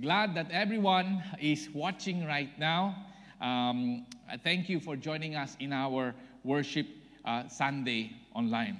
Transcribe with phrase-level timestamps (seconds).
[0.00, 2.96] Glad that everyone is watching right now.
[3.38, 4.06] Um,
[4.42, 6.86] thank you for joining us in our worship
[7.26, 8.78] uh, Sunday online.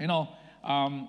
[0.00, 0.28] You know,
[0.64, 1.08] um,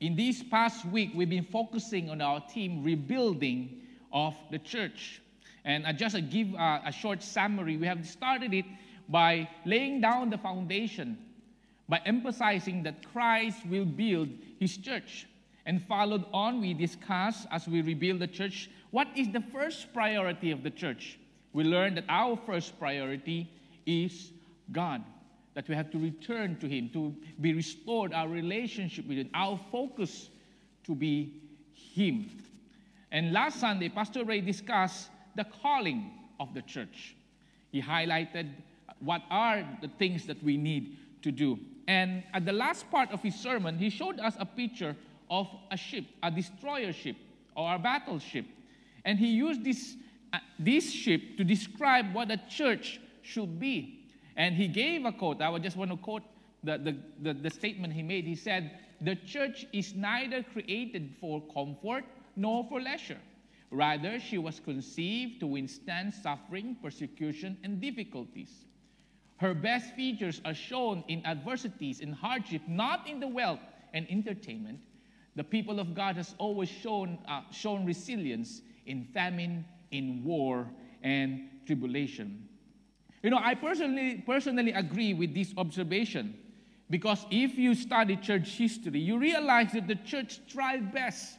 [0.00, 3.82] in this past week, we've been focusing on our team rebuilding
[4.14, 5.20] of the church.
[5.66, 7.76] And I just uh, give uh, a short summary.
[7.76, 8.64] We have started it
[9.10, 11.18] by laying down the foundation,
[11.86, 15.26] by emphasizing that Christ will build his church.
[15.66, 20.50] And followed on, we discuss as we rebuild the church what is the first priority
[20.50, 21.18] of the church.
[21.52, 23.50] We learned that our first priority
[23.86, 24.32] is
[24.72, 25.02] God,
[25.54, 29.58] that we have to return to Him, to be restored, our relationship with Him, our
[29.70, 30.30] focus
[30.84, 31.34] to be
[31.72, 32.30] Him.
[33.12, 37.16] And last Sunday, Pastor Ray discussed the calling of the church.
[37.72, 38.50] He highlighted
[39.00, 41.58] what are the things that we need to do.
[41.88, 44.94] And at the last part of his sermon, he showed us a picture
[45.30, 47.16] of a ship, a destroyer ship
[47.56, 48.46] or a battleship.
[49.04, 49.96] And he used this,
[50.32, 54.04] uh, this ship to describe what a church should be.
[54.36, 55.40] And he gave a quote.
[55.40, 56.22] I just want to quote
[56.64, 58.26] the, the, the, the statement he made.
[58.26, 62.04] He said, The church is neither created for comfort
[62.36, 63.20] nor for leisure.
[63.70, 68.66] Rather, she was conceived to withstand suffering, persecution, and difficulties.
[69.36, 73.60] Her best features are shown in adversities and hardship, not in the wealth
[73.94, 74.80] and entertainment.
[75.36, 80.68] The people of God has always shown, uh, shown resilience in famine, in war,
[81.02, 82.48] and tribulation.
[83.22, 86.34] You know, I personally, personally agree with this observation
[86.88, 91.38] because if you study church history, you realize that the church thrived best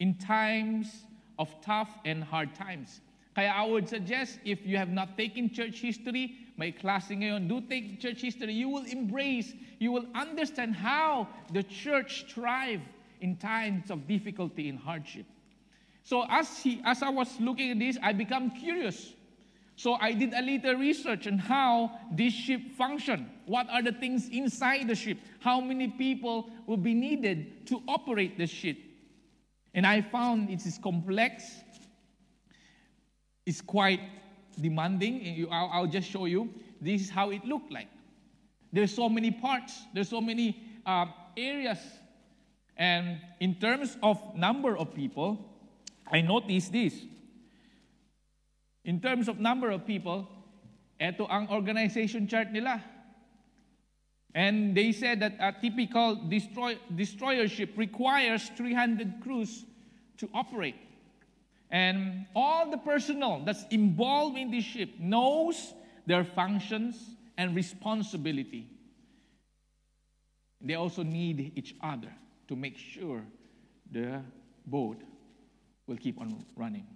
[0.00, 1.04] in times
[1.38, 3.00] of tough and hard times.
[3.34, 7.62] Kaya I would suggest if you have not taken church history, may klase ngayon, do
[7.62, 8.52] take church history.
[8.52, 12.82] You will embrace, you will understand how the church thrived
[13.22, 15.24] in times of difficulty and hardship.
[16.02, 19.12] So as, he, as I was looking at this, I become curious.
[19.76, 23.30] So I did a little research on how this ship function.
[23.46, 25.18] What are the things inside the ship?
[25.40, 28.76] How many people will be needed to operate the ship?
[29.72, 31.44] And I found it is complex.
[33.46, 34.00] It's quite
[34.60, 35.48] demanding.
[35.50, 36.52] I'll just show you.
[36.80, 37.88] This is how it looked like.
[38.72, 39.80] There's so many parts.
[39.94, 41.78] There's so many uh, areas
[42.76, 45.38] and in terms of number of people,
[46.10, 46.94] I noticed this.
[48.84, 50.28] In terms of number of people,
[50.98, 52.82] ito ang organization chart nila.
[54.34, 59.64] And they said that a typical destroy, destroyer ship requires 300 crews
[60.16, 60.76] to operate.
[61.70, 65.74] And all the personnel that's involved in this ship knows
[66.06, 66.96] their functions
[67.36, 68.66] and responsibility.
[70.60, 72.12] They also need each other
[72.52, 73.24] to make sure
[73.90, 74.20] the
[74.66, 75.00] boat
[75.86, 76.86] will keep on running.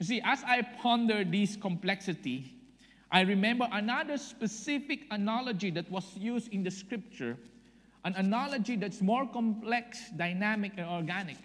[0.00, 2.56] You see, as I ponder this complexity,
[3.12, 7.36] I remember another specific analogy that was used in the scripture,
[8.02, 11.36] an analogy that's more complex, dynamic, and organic.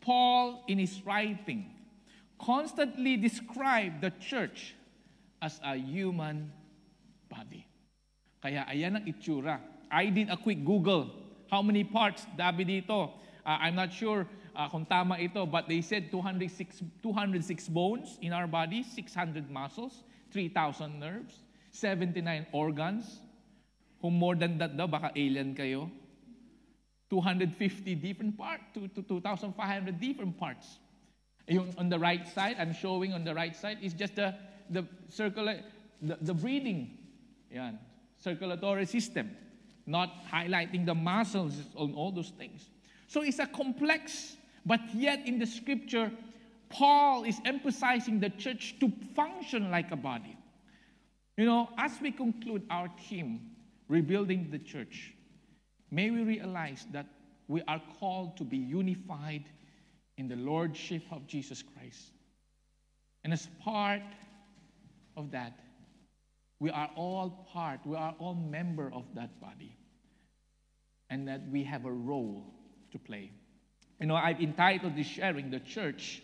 [0.00, 1.74] Paul, in his writing,
[2.38, 4.76] constantly described the church
[5.42, 6.52] as a human
[7.28, 7.66] body.
[8.40, 9.58] Kaya ayan ang itsura.
[9.90, 11.19] I did a quick Google
[11.50, 13.10] how many parts, dabi dito?
[13.42, 14.24] Uh, I'm not sure
[14.54, 20.06] uh, kung tama ito, but they said 206, 206 bones in our body, 600 muscles,
[20.30, 21.42] 3,000 nerves,
[21.74, 23.20] 79 organs.
[24.00, 25.90] Kung more than that daw, baka alien kayo.
[27.10, 30.78] 250 different parts, to, to 2,500 different parts.
[31.50, 34.38] Yung on the right side, I'm showing on the right side, is just the,
[34.70, 35.58] the circular,
[36.00, 36.94] the, the breathing.
[37.50, 37.82] Yan.
[38.22, 39.34] Circulatory system
[39.90, 42.70] not highlighting the muscles on all those things.
[43.08, 46.12] So it's a complex, but yet in the scripture,
[46.68, 50.36] Paul is emphasizing the church to function like a body.
[51.36, 53.50] You know, as we conclude our theme,
[53.88, 55.12] rebuilding the church,
[55.90, 57.06] may we realize that
[57.48, 59.44] we are called to be unified
[60.18, 62.12] in the lordship of Jesus Christ.
[63.24, 64.02] And as part
[65.16, 65.58] of that,
[66.60, 69.76] we are all part, we are all member of that body
[71.10, 72.44] and that we have a role
[72.92, 73.30] to play.
[74.00, 76.22] You know, I've entitled this sharing the church,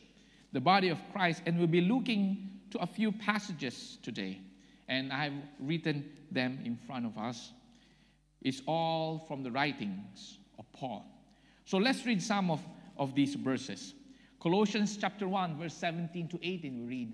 [0.52, 4.40] the body of Christ, and we'll be looking to a few passages today.
[4.88, 7.52] And I've written them in front of us.
[8.40, 11.04] It's all from the writings of Paul.
[11.64, 12.60] So let's read some of,
[12.96, 13.94] of these verses.
[14.40, 17.12] Colossians chapter 1, verse 17 to 18, we read,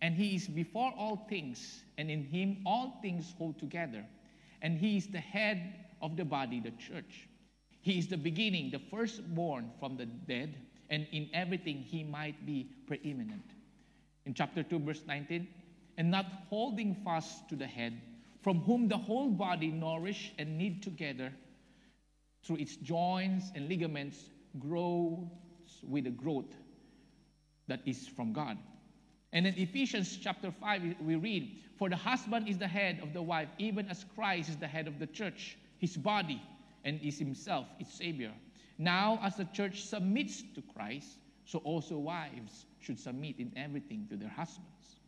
[0.00, 4.04] And he is before all things, and in him all things hold together.
[4.60, 7.28] And he is the head of the body, the church.
[7.80, 10.54] He is the beginning, the firstborn from the dead,
[10.90, 13.44] and in everything he might be preeminent.
[14.26, 15.48] In chapter 2, verse 19,
[15.96, 18.00] and not holding fast to the head,
[18.42, 21.32] from whom the whole body nourished and knit together
[22.44, 25.18] through its joints and ligaments grows
[25.82, 26.54] with the growth
[27.68, 28.58] that is from God.
[29.32, 33.22] And in Ephesians chapter 5, we read, For the husband is the head of the
[33.22, 36.40] wife, even as Christ is the head of the church, his body,
[36.84, 38.32] and is himself its Savior.
[38.78, 44.16] Now, as the church submits to Christ, so also wives should submit in everything to
[44.16, 45.00] their husbands.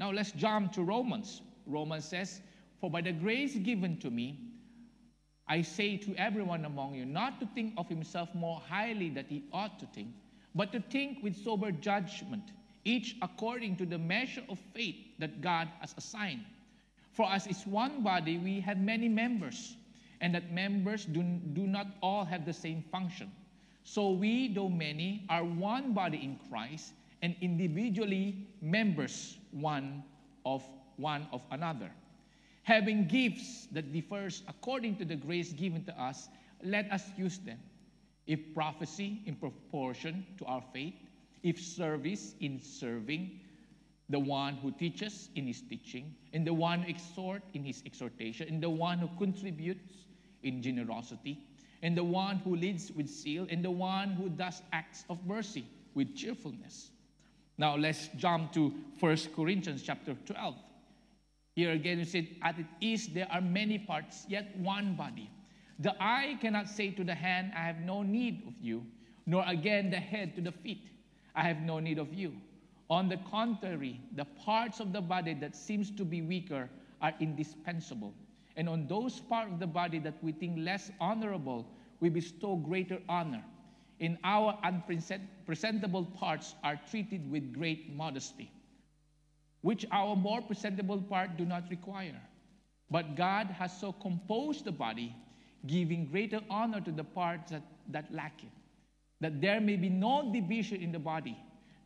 [0.00, 1.40] Now, let's jump to Romans.
[1.66, 2.40] Romans says,
[2.80, 4.40] For by the grace given to me,
[5.46, 9.44] I say to everyone among you not to think of himself more highly than he
[9.52, 10.08] ought to think,
[10.56, 12.50] but to think with sober judgment,
[12.84, 16.44] each according to the measure of faith that God has assigned.
[17.12, 19.76] For as is one body, we have many members
[20.22, 21.22] and that members do,
[21.52, 23.30] do not all have the same function.
[23.84, 30.04] So we, though many, are one body in Christ and individually members one
[30.46, 30.62] of
[30.96, 31.90] one of another.
[32.62, 36.28] Having gifts that differs according to the grace given to us,
[36.62, 37.58] let us use them.
[38.28, 40.94] If prophecy in proportion to our faith,
[41.42, 43.40] if service in serving,
[44.10, 48.46] the one who teaches in his teaching, and the one who exhorts in his exhortation,
[48.48, 50.06] and the one who contributes
[50.42, 51.38] in generosity,
[51.82, 55.64] and the one who leads with zeal, and the one who does acts of mercy
[55.94, 56.90] with cheerfulness.
[57.58, 60.54] Now let's jump to 1 Corinthians chapter 12.
[61.54, 65.30] Here again, you said, At it is, there are many parts, yet one body.
[65.78, 68.86] The eye cannot say to the hand, I have no need of you,
[69.26, 70.88] nor again the head to the feet,
[71.34, 72.34] I have no need of you.
[72.88, 76.68] On the contrary, the parts of the body that seems to be weaker
[77.00, 78.14] are indispensable.
[78.56, 81.66] And on those parts of the body that we think less honorable,
[82.00, 83.42] we bestow greater honor.
[83.98, 88.50] In our unpresentable parts are treated with great modesty,
[89.60, 92.20] which our more presentable part do not require.
[92.90, 95.14] But God has so composed the body,
[95.66, 98.50] giving greater honor to the parts that, that lack it,
[99.20, 101.38] that there may be no division in the body,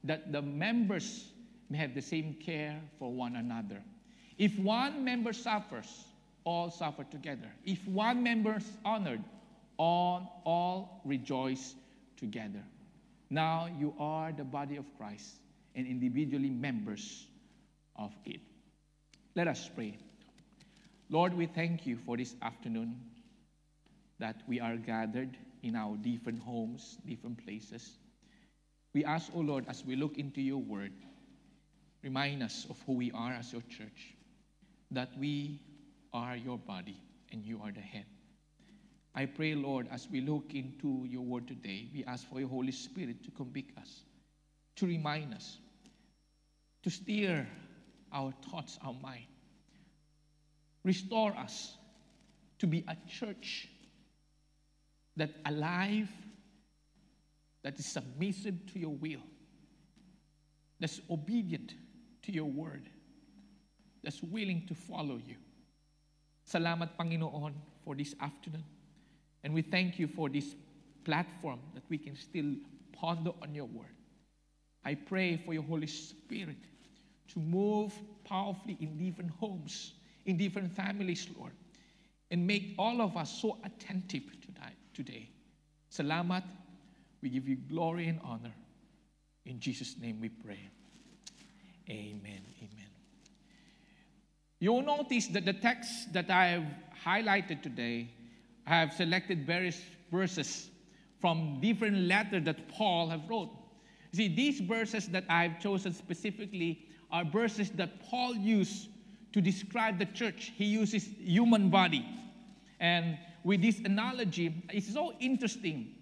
[0.04, 1.28] that the members
[1.68, 3.82] may have the same care for one another.
[4.38, 6.04] If one member suffers,
[6.46, 7.50] all suffer together.
[7.64, 9.22] If one member is honored,
[9.76, 11.74] all, all rejoice
[12.16, 12.62] together.
[13.28, 15.40] Now you are the body of Christ
[15.74, 17.26] and individually members
[17.96, 18.40] of it.
[19.34, 19.98] Let us pray.
[21.10, 23.00] Lord, we thank you for this afternoon
[24.18, 27.98] that we are gathered in our different homes, different places.
[28.94, 30.92] We ask, O oh Lord, as we look into your word,
[32.02, 34.14] remind us of who we are as your church,
[34.92, 35.60] that we
[36.12, 37.00] are your body
[37.32, 38.06] and you are the head.
[39.14, 42.72] I pray, Lord, as we look into your word today, we ask for your Holy
[42.72, 44.02] Spirit to convict us,
[44.76, 45.58] to remind us,
[46.82, 47.48] to steer
[48.12, 49.26] our thoughts, our mind.
[50.84, 51.78] Restore us
[52.58, 53.68] to be a church
[55.16, 56.08] that alive,
[57.62, 59.22] that is submissive to your will,
[60.78, 61.72] that's obedient
[62.22, 62.88] to your word,
[64.04, 65.36] that's willing to follow you.
[66.46, 67.52] Salamat, Panginoon,
[67.84, 68.64] for this afternoon.
[69.42, 70.54] And we thank you for this
[71.04, 72.54] platform that we can still
[72.92, 73.94] ponder on your word.
[74.84, 76.56] I pray for your Holy Spirit
[77.28, 77.92] to move
[78.24, 79.94] powerfully in different homes,
[80.26, 81.52] in different families, Lord,
[82.30, 85.28] and make all of us so attentive tonight, today.
[85.92, 86.44] Salamat.
[87.22, 88.52] We give you glory and honor.
[89.46, 90.60] In Jesus' name we pray.
[91.88, 92.42] Amen.
[92.62, 92.85] Amen.
[94.58, 96.64] You'll notice that the text that I have
[97.04, 98.08] highlighted today,
[98.66, 100.70] I have selected various verses
[101.20, 103.50] from different letters that Paul have wrote.
[104.12, 108.88] See, these verses that I've chosen specifically are verses that Paul used
[109.32, 110.52] to describe the church.
[110.56, 112.06] He uses human body.
[112.80, 115.94] And with this analogy, it's so interesting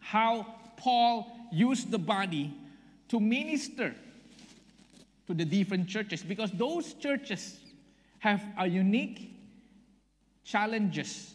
[0.00, 2.52] how Paul used the body
[3.08, 3.94] to minister
[5.28, 7.60] to the different churches because those churches
[8.22, 9.34] have a unique
[10.44, 11.34] challenges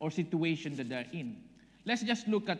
[0.00, 1.36] or situation that they're in.
[1.86, 2.58] Let's just look at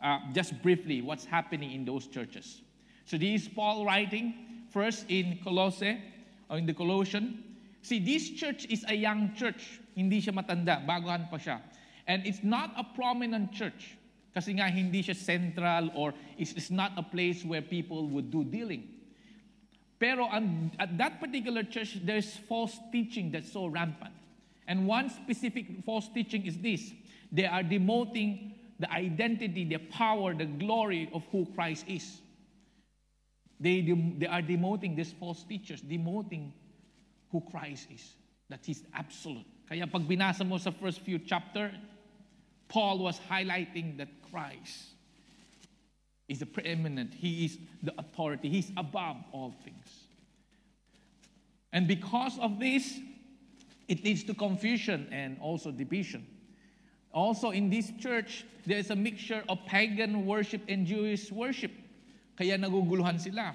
[0.00, 2.62] uh, just briefly what's happening in those churches.
[3.04, 4.34] So this is Paul writing
[4.70, 5.98] first in Colossae
[6.48, 7.42] or in the Colossian.
[7.82, 9.80] See, this church is a young church.
[9.96, 11.58] Hindi siya matanda, baguhan pa siya.
[12.06, 13.98] And it's not a prominent church.
[14.32, 18.44] Kasi nga hindi siya central or it's, it's not a place where people would do
[18.44, 18.93] dealing.
[20.04, 20.28] Pero
[20.78, 24.12] at that particular church, there's false teaching that's so rampant.
[24.68, 26.92] And one specific false teaching is this
[27.32, 32.20] they are demoting the identity, the power, the glory of who Christ is.
[33.58, 36.52] They, they are demoting these false teachers, demoting
[37.32, 38.04] who Christ is,
[38.50, 39.46] that He's absolute.
[39.70, 41.72] Kaya pag binasa mo sa first few chapter,
[42.68, 44.93] Paul was highlighting that Christ
[46.28, 47.14] is the preeminent.
[47.14, 48.48] He is the authority.
[48.48, 49.86] He's above all things.
[51.72, 52.98] And because of this,
[53.88, 56.26] it leads to confusion and also division.
[57.12, 61.72] Also, in this church, there is a mixture of pagan worship and Jewish worship.
[62.36, 63.54] Kaya naguguluhan sila.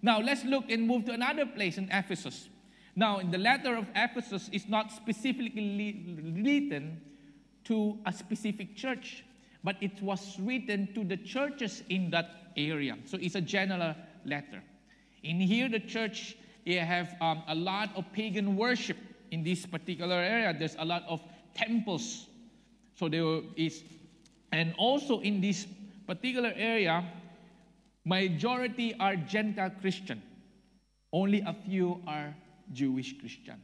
[0.00, 2.48] Now, let's look and move to another place in Ephesus.
[2.96, 6.04] Now, in the letter of Ephesus is not specifically
[6.36, 7.00] written
[7.64, 9.24] to a specific church,
[9.64, 12.96] but it was written to the churches in that area.
[13.06, 14.62] So it's a general letter.
[15.24, 18.96] In here, the church you have um, a lot of pagan worship
[19.30, 20.54] in this particular area.
[20.56, 21.20] There's a lot of
[21.54, 22.26] temples.
[22.94, 23.82] So there is,
[24.52, 25.66] and also in this
[26.06, 27.04] particular area,
[28.04, 30.22] majority are Gentile Christian.
[31.12, 32.34] Only a few are
[32.72, 33.60] Jewish Christian.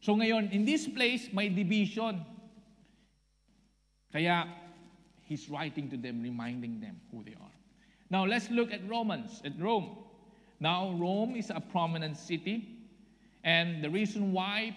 [0.00, 2.24] So ngayon, in this place, may division.
[4.12, 4.46] Kaya,
[5.28, 7.50] he's writing to them, reminding them who they are.
[8.10, 9.96] Now, let's look at Romans, at Rome.
[10.60, 12.68] Now, Rome is a prominent city,
[13.44, 14.76] and the reason why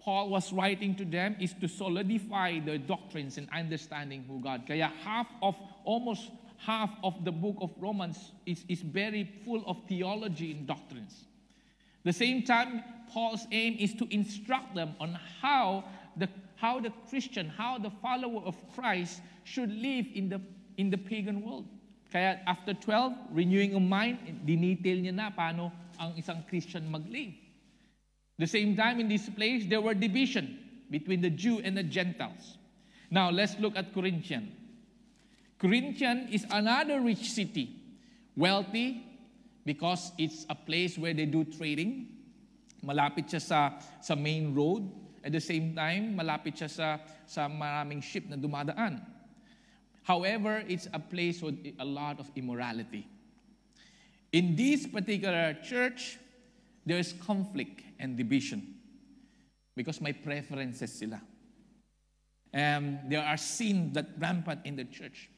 [0.00, 4.64] Paul was writing to them is to solidify their doctrines and understanding who God.
[4.66, 9.76] Kaya half of, almost half of the book of Romans is, is very full of
[9.88, 11.26] theology and doctrines.
[12.04, 12.82] The same time,
[13.12, 15.84] Paul's aim is to instruct them on how
[16.60, 20.40] how the Christian, how the follower of Christ should live in the,
[20.76, 21.66] in the pagan world.
[22.10, 27.36] Kaya after 12, renewing of mind, dinetail niya na paano ang isang Christian mag-live.
[28.38, 30.58] The same time in this place, there were division
[30.90, 32.56] between the Jew and the Gentiles.
[33.10, 34.52] Now, let's look at Corinthian.
[35.58, 37.74] Corinthian is another rich city,
[38.36, 39.04] wealthy,
[39.66, 42.08] because it's a place where they do trading.
[42.84, 43.60] Malapit siya sa,
[44.00, 44.86] sa main road.
[45.28, 46.96] At the same time, malapit siya sa,
[47.28, 49.04] sa maraming ship na dumadaan.
[50.00, 53.04] However, it's a place with a lot of immorality.
[54.32, 56.16] In this particular church,
[56.88, 58.72] there is conflict and division
[59.76, 61.20] because my preferences sila.
[62.54, 65.28] And there are sins that rampant in the church.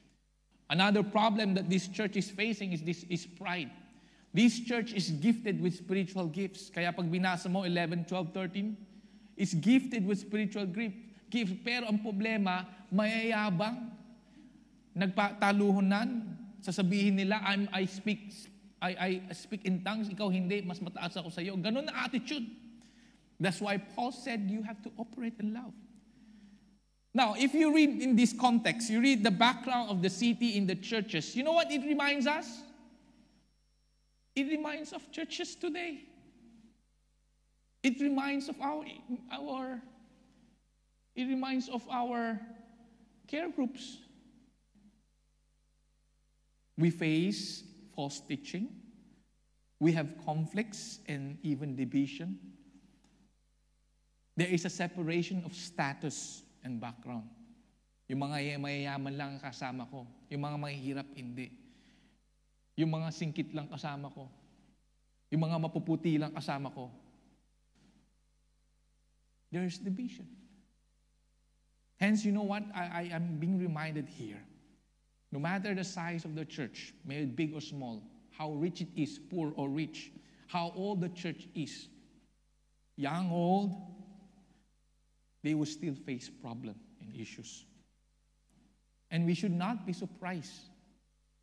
[0.70, 3.75] Another problem that this church is facing is this is pride.
[4.32, 6.70] This church is gifted with spiritual gifts.
[6.70, 8.87] Kaya pag binasa mo 11, 12, 13,
[9.40, 11.56] is gifted with spiritual gifts.
[11.64, 13.88] Pero ang problema, mayayabang.
[14.92, 16.37] Nagpataluhonan.
[16.61, 18.28] Sasabihin nila, I'm, I speak
[18.80, 21.52] I, I speak in tongues, ikaw hindi, mas mataas ako sa iyo.
[21.61, 22.49] Ganun na attitude.
[23.37, 25.73] That's why Paul said you have to operate in love.
[27.12, 30.66] Now, if you read in this context, you read the background of the city in
[30.66, 32.62] the churches, you know what it reminds us?
[34.37, 36.04] It reminds of churches today.
[37.83, 38.85] It reminds of our,
[39.33, 39.81] our
[41.17, 42.39] it reminds of our
[43.27, 43.99] care groups.
[46.77, 48.69] We face false teaching.
[49.81, 52.39] We have conflicts and even division.
[54.37, 57.29] There is a separation of status and background.
[58.09, 60.05] Yung mga mayayaman lang kasama ko.
[60.29, 61.53] Yung mga mahihirap, hindi.
[62.77, 64.29] Yung mga singkit lang kasama ko.
[65.33, 66.91] Yung mga mapuputi lang kasama ko.
[69.52, 70.26] There is division.
[71.99, 72.62] Hence, you know what?
[72.75, 74.42] I, I am being reminded here.
[75.33, 78.88] No matter the size of the church, may it big or small, how rich it
[78.97, 80.11] is, poor or rich,
[80.47, 81.88] how old the church is,
[82.97, 83.75] young, old,
[85.42, 87.64] they will still face problem and issues.
[89.11, 90.71] And we should not be surprised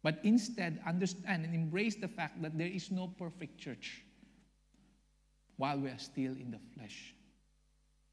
[0.07, 4.03] but instead understand and embrace the fact that there is no perfect church
[5.57, 7.13] while we are still in the flesh.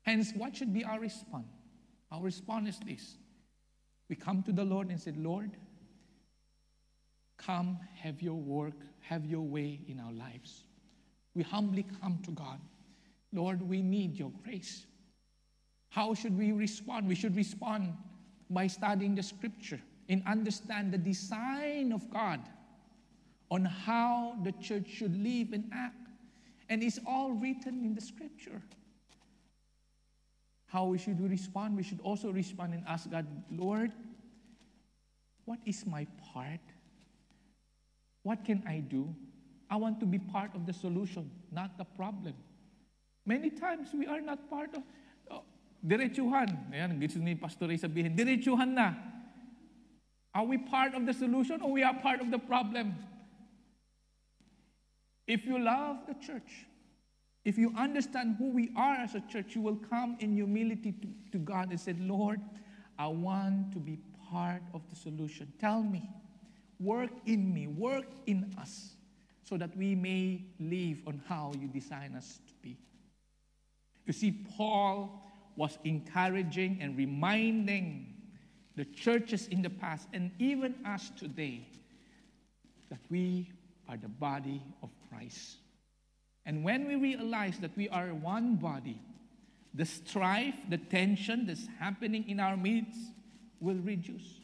[0.04, 1.46] Hence, what should be our response?
[2.12, 3.16] Our response is this
[4.08, 5.50] we come to the Lord and said, Lord,
[7.38, 10.64] come, have your work, have your way in our lives.
[11.34, 12.60] We humbly come to God.
[13.32, 14.86] Lord, we need your grace.
[15.88, 17.08] How should we respond?
[17.08, 17.94] We should respond
[18.50, 22.40] by studying the scripture and understand the design of God
[23.50, 26.08] on how the church should live and act.
[26.68, 28.62] And it's all written in the scripture.
[30.74, 31.76] How we should respond?
[31.76, 33.92] We should also respond and ask God, Lord,
[35.44, 36.04] what is my
[36.34, 36.58] part?
[38.24, 39.14] What can I do?
[39.70, 42.34] I want to be part of the solution, not the problem.
[43.24, 44.82] Many times we are not part of,
[45.30, 45.44] oh,
[45.86, 46.74] diretsuhan.
[46.74, 48.94] Ayan, gusto ni Pastor Ray sabihin, diretsuhan na.
[50.34, 52.98] Are we part of the solution or we are part of the problem?
[55.28, 56.66] If you love the church,
[57.44, 61.08] if you understand who we are as a church, you will come in humility to,
[61.32, 62.40] to God and say, Lord,
[62.98, 63.98] I want to be
[64.30, 65.52] part of the solution.
[65.60, 66.08] Tell me,
[66.80, 68.94] work in me, work in us,
[69.42, 72.78] so that we may live on how you design us to be.
[74.06, 75.22] You see, Paul
[75.56, 78.14] was encouraging and reminding
[78.76, 81.68] the churches in the past and even us today
[82.90, 83.50] that we
[83.88, 85.56] are the body of Christ.
[86.46, 89.00] And when we realize that we are one body,
[89.72, 92.98] the strife, the tension that's happening in our midst
[93.60, 94.40] will reduce.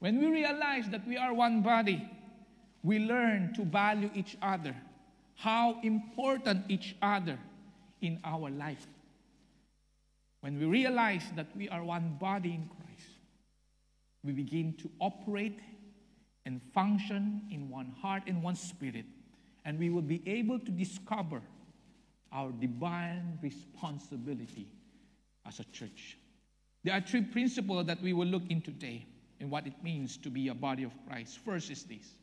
[0.00, 2.08] When we realize that we are one body,
[2.82, 4.74] we learn to value each other,
[5.36, 7.38] how important each other
[8.00, 8.86] in our life.
[10.40, 13.10] When we realize that we are one body in Christ,
[14.24, 15.58] we begin to operate
[16.46, 19.04] and function in one heart and one spirit,
[19.64, 21.42] and we will be able to discover
[22.32, 24.72] our divine responsibility
[25.46, 26.16] as a church.
[26.84, 29.06] There are three principles that we will look in today
[29.40, 31.38] and what it means to be a body of Christ.
[31.44, 32.14] First is this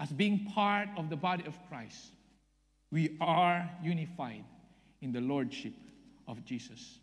[0.00, 2.12] as being part of the body of Christ,
[2.90, 4.44] we are unified
[5.02, 5.74] in the Lordship
[6.26, 6.98] of Jesus.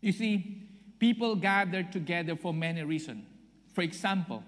[0.00, 0.68] You see,
[1.00, 3.24] people gather together for many reasons.
[3.74, 4.44] For example,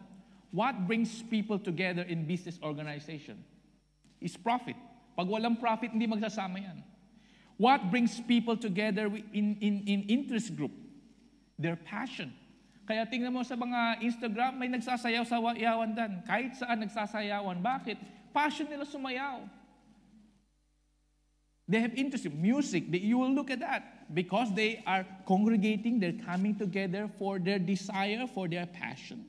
[0.51, 3.45] what brings people together in business organization
[4.21, 4.77] is profit.
[5.17, 6.79] Pag walang profit, hindi magsasama yan.
[7.59, 10.71] What brings people together in, in, in interest group?
[11.59, 12.31] Their passion.
[12.87, 16.23] Kaya tingnan mo sa mga Instagram, may nagsasayaw sa yawan dan.
[16.23, 17.59] Kahit saan nagsasayawan.
[17.61, 17.99] Bakit?
[18.31, 19.43] Passion nila sumayaw.
[21.69, 22.89] They have interest in music.
[22.89, 24.09] You will look at that.
[24.09, 29.29] Because they are congregating, they're coming together for their desire, for their passion.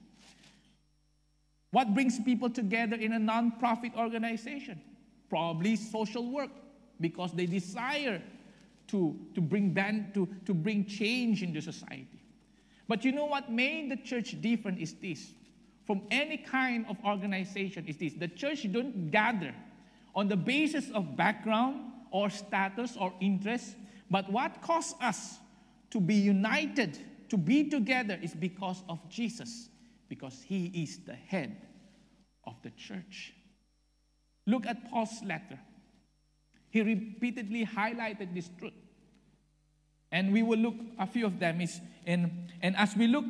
[1.71, 4.81] What brings people together in a non-profit organization?
[5.29, 6.49] Probably social work,
[6.99, 8.21] because they desire
[8.87, 12.19] to, to, bring, ban, to, to bring change in the society.
[12.87, 15.31] But you know what made the church different is this.
[15.85, 18.13] From any kind of organization is this.
[18.13, 19.53] The church don't gather
[20.15, 23.75] on the basis of background or status or interest,
[24.09, 25.37] but what caused us
[25.91, 26.97] to be united,
[27.29, 29.69] to be together is because of Jesus,
[30.09, 31.55] because he is the head
[32.45, 33.33] of the church.
[34.45, 35.59] Look at Paul's letter.
[36.71, 38.73] He repeatedly highlighted this truth.
[40.11, 43.25] And we will look a few of them is in, and as we look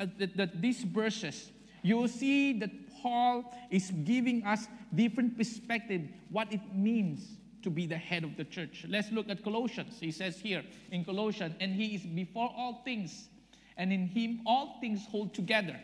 [0.00, 2.70] at the, the, these verses, you will see that
[3.02, 8.44] Paul is giving us different perspective what it means to be the head of the
[8.44, 8.86] church.
[8.88, 9.98] Let's look at Colossians.
[10.00, 13.28] He says here in Colossians, and he is before all things,
[13.76, 15.78] and in him all things hold together.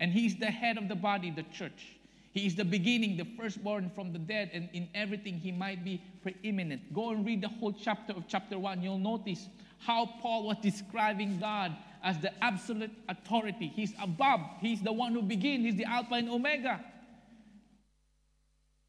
[0.00, 1.96] And he's the head of the body, the church.
[2.32, 6.02] He is the beginning, the firstborn from the dead, and in everything he might be
[6.22, 6.94] preeminent.
[6.94, 8.82] Go and read the whole chapter of chapter 1.
[8.82, 13.68] You'll notice how Paul was describing God as the absolute authority.
[13.74, 16.80] He's above, he's the one who begins, he's the Alpha and Omega.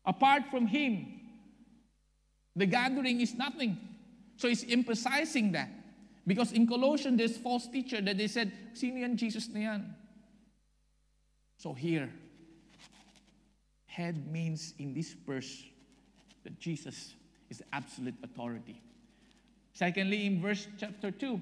[0.05, 1.19] Apart from him,
[2.55, 3.77] the gathering is nothing.
[4.37, 5.69] So he's emphasizing that.
[6.25, 9.07] Because in Colossians, there's false teacher that they said, Sino?
[9.15, 9.95] Jesus na yan.
[11.61, 12.09] So here,
[13.85, 15.63] head means in this verse
[16.43, 17.13] that Jesus
[17.51, 18.81] is absolute authority.
[19.71, 21.39] Secondly, in verse chapter 2,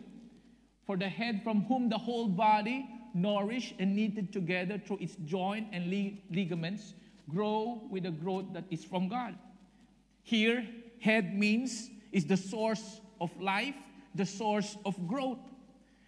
[0.85, 5.67] for the head from whom the whole body, nourished and knitted together through its joint
[5.71, 5.89] and
[6.29, 6.95] ligaments,
[7.29, 9.35] grow with the growth that is from God.
[10.23, 10.67] Here,
[10.99, 13.77] head means is the source of life,
[14.15, 15.39] the source of growth.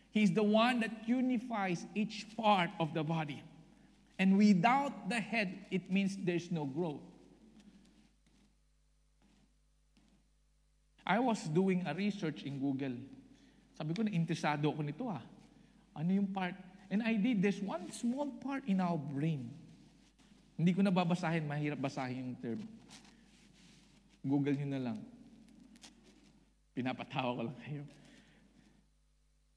[0.10, 3.42] He's the one that unifies each part of the body.
[4.22, 7.02] And without the head, it means there's no growth.
[11.02, 13.02] I was doing a research in Google.
[13.74, 15.26] Sabi ko na interesado ako nito ah.
[15.98, 16.54] Ano yung part?
[16.94, 19.50] And I did, there's one small part in our brain.
[20.54, 22.62] Hindi ko na babasahin, mahirap basahin yung term.
[24.22, 25.02] Google nyo na lang.
[26.78, 27.84] Pinapatawa ko lang kayo.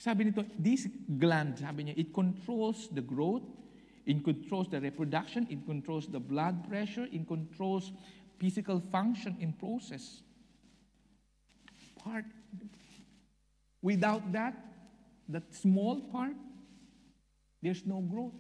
[0.01, 0.89] Sabi nito, this
[1.21, 3.45] gland, sabi niya, it controls the growth,
[4.07, 7.93] it controls the reproduction, it controls the blood pressure, it controls
[8.39, 10.21] physical function in process.
[11.99, 12.25] Part.
[13.81, 14.55] Without that,
[15.29, 16.35] that small part,
[17.63, 18.35] there's no growth.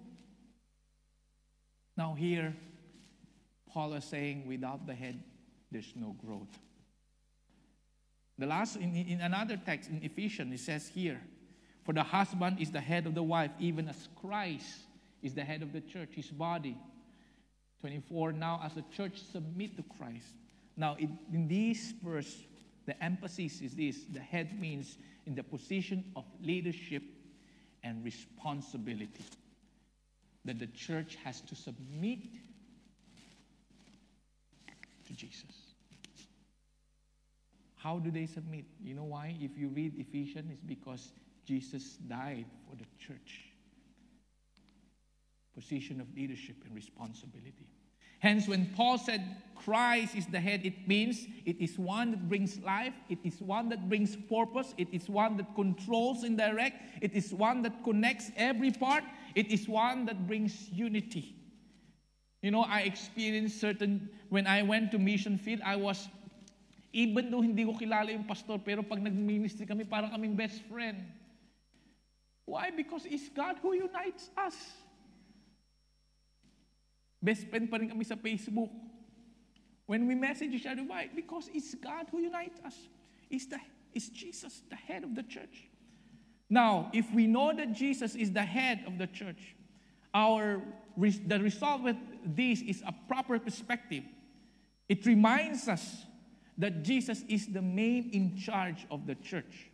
[1.96, 2.54] Now here,
[3.68, 5.22] Paul is saying, without the head,
[5.70, 6.58] there's no growth.
[8.38, 11.20] The last, in, in another text in Ephesians, it says here,
[11.84, 14.80] For the husband is the head of the wife, even as Christ
[15.24, 16.76] is the head of the church, his body.
[17.80, 20.28] 24 Now, as the church submit to Christ.
[20.76, 22.36] Now, in, in this verse,
[22.86, 27.02] the emphasis is this the head means in the position of leadership
[27.82, 29.24] and responsibility.
[30.44, 32.18] That the church has to submit
[35.06, 35.74] to Jesus.
[37.76, 38.64] How do they submit?
[38.82, 39.36] You know why?
[39.40, 41.12] If you read Ephesians, it's because
[41.46, 43.53] Jesus died for the church.
[45.54, 47.68] Position of leadership and responsibility.
[48.18, 49.20] Hence, when Paul said
[49.54, 53.68] Christ is the head, it means it is one that brings life, it is one
[53.68, 58.30] that brings purpose, it is one that controls and directs, it is one that connects
[58.36, 61.36] every part, it is one that brings unity.
[62.40, 66.08] You know, I experienced certain, when I went to mission field, I was,
[66.92, 71.04] even though hindi ko kilala yung pastor, pero pag nag-ministry kami, para kaming best friend.
[72.46, 72.70] Why?
[72.70, 74.56] Because it's God who unites us.
[77.24, 78.68] Best friend pa rin kami sa Facebook.
[79.88, 81.08] When we message each other, why?
[81.08, 82.76] Because it's God who unites us.
[83.30, 83.56] It's, the,
[83.94, 85.72] it's Jesus, the head of the church.
[86.50, 89.56] Now, if we know that Jesus is the head of the church,
[90.12, 90.60] our
[90.96, 94.04] the result with this is a proper perspective.
[94.88, 96.04] It reminds us
[96.58, 99.70] that Jesus is the main in charge of the church.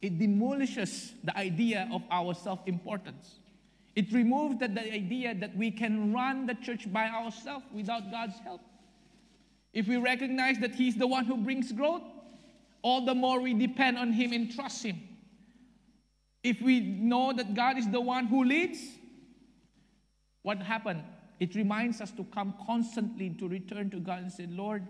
[0.00, 3.40] It demolishes the idea of our self importance.
[3.96, 8.38] It removes the, the idea that we can run the church by ourselves without God's
[8.40, 8.60] help.
[9.72, 12.02] If we recognize that He's the one who brings growth,
[12.82, 15.00] all the more we depend on Him and trust Him.
[16.42, 18.80] If we know that God is the one who leads,
[20.42, 21.02] what happened?
[21.40, 24.86] It reminds us to come constantly to return to God and say, Lord,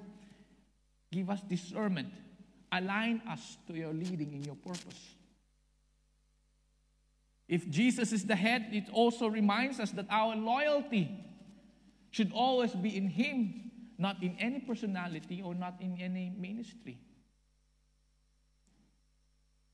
[1.12, 2.12] give us discernment.
[2.72, 5.13] Align us to your leading in your purpose.
[7.48, 11.10] If Jesus is the head, it also reminds us that our loyalty
[12.10, 16.98] should always be in Him, not in any personality or not in any ministry.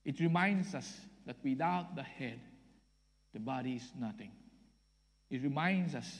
[0.04, 2.40] It reminds us that without the head,
[3.32, 4.32] the body is nothing.
[5.30, 6.18] It reminds us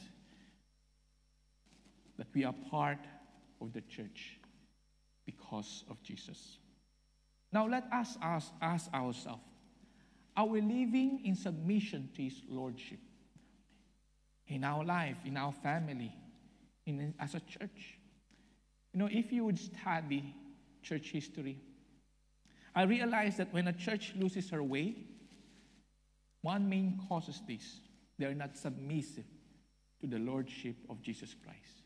[2.16, 2.98] that we are part
[3.60, 4.38] of the church
[5.26, 6.58] because of Jesus.
[7.52, 9.42] Now let us ask, ask ourselves
[10.40, 12.98] are we living in submission to His Lordship?
[14.46, 16.14] In our life, in our family,
[16.86, 17.98] in, as a church.
[18.94, 20.34] You know, if you would study
[20.82, 21.58] church history,
[22.74, 24.96] I realize that when a church loses her way,
[26.40, 27.80] one main cause is this
[28.18, 29.26] they're not submissive
[30.00, 31.82] to the Lordship of Jesus Christ.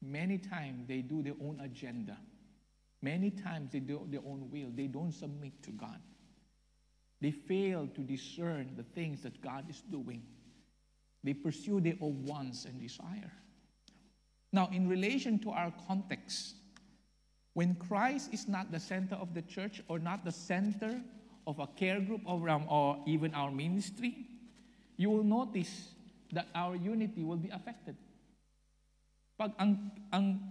[0.00, 2.16] Many times they do their own agenda.
[3.02, 4.68] Many times they do their own will.
[4.72, 5.98] They don't submit to God.
[7.22, 10.26] They fail to discern the things that God is doing.
[11.22, 13.30] They pursue their own wants and desire.
[14.52, 16.56] Now, in relation to our context,
[17.54, 21.00] when Christ is not the center of the church or not the center
[21.46, 22.66] of a care group or, um,
[23.06, 24.26] even our ministry,
[24.96, 25.94] you will notice
[26.32, 27.94] that our unity will be affected.
[29.38, 30.42] Pag ang, ang,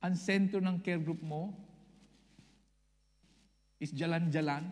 [0.00, 1.58] ang center ng care group mo
[3.80, 4.64] is jalan-jalan,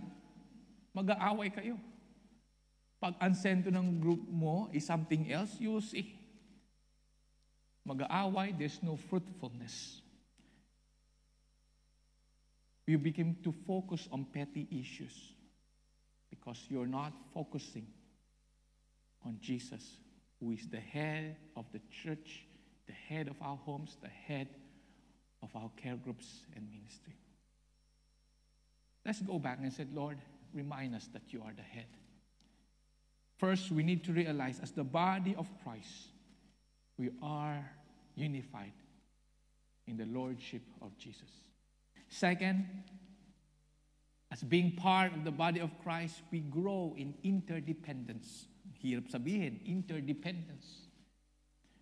[0.94, 1.76] mag-aaway kayo.
[3.02, 6.14] Pag ang sentro ng group mo is something else, you will see.
[7.82, 10.00] Mag-aaway, there's no fruitfulness.
[12.86, 15.34] You begin to focus on petty issues
[16.30, 17.86] because you're not focusing
[19.24, 19.98] on Jesus,
[20.40, 22.46] who is the head of the church,
[22.86, 24.48] the head of our homes, the head
[25.42, 27.14] of our care groups and ministry.
[29.04, 30.18] Let's go back and say, Lord,
[30.54, 31.86] remind us that you are the head.
[33.38, 36.08] First, we need to realize as the body of Christ,
[36.96, 37.68] we are
[38.14, 38.72] unified
[39.88, 41.30] in the lordship of Jesus.
[42.08, 42.68] Second,
[44.30, 48.46] as being part of the body of Christ, we grow in interdependence.
[48.82, 50.88] Hirap sabihin, interdependence.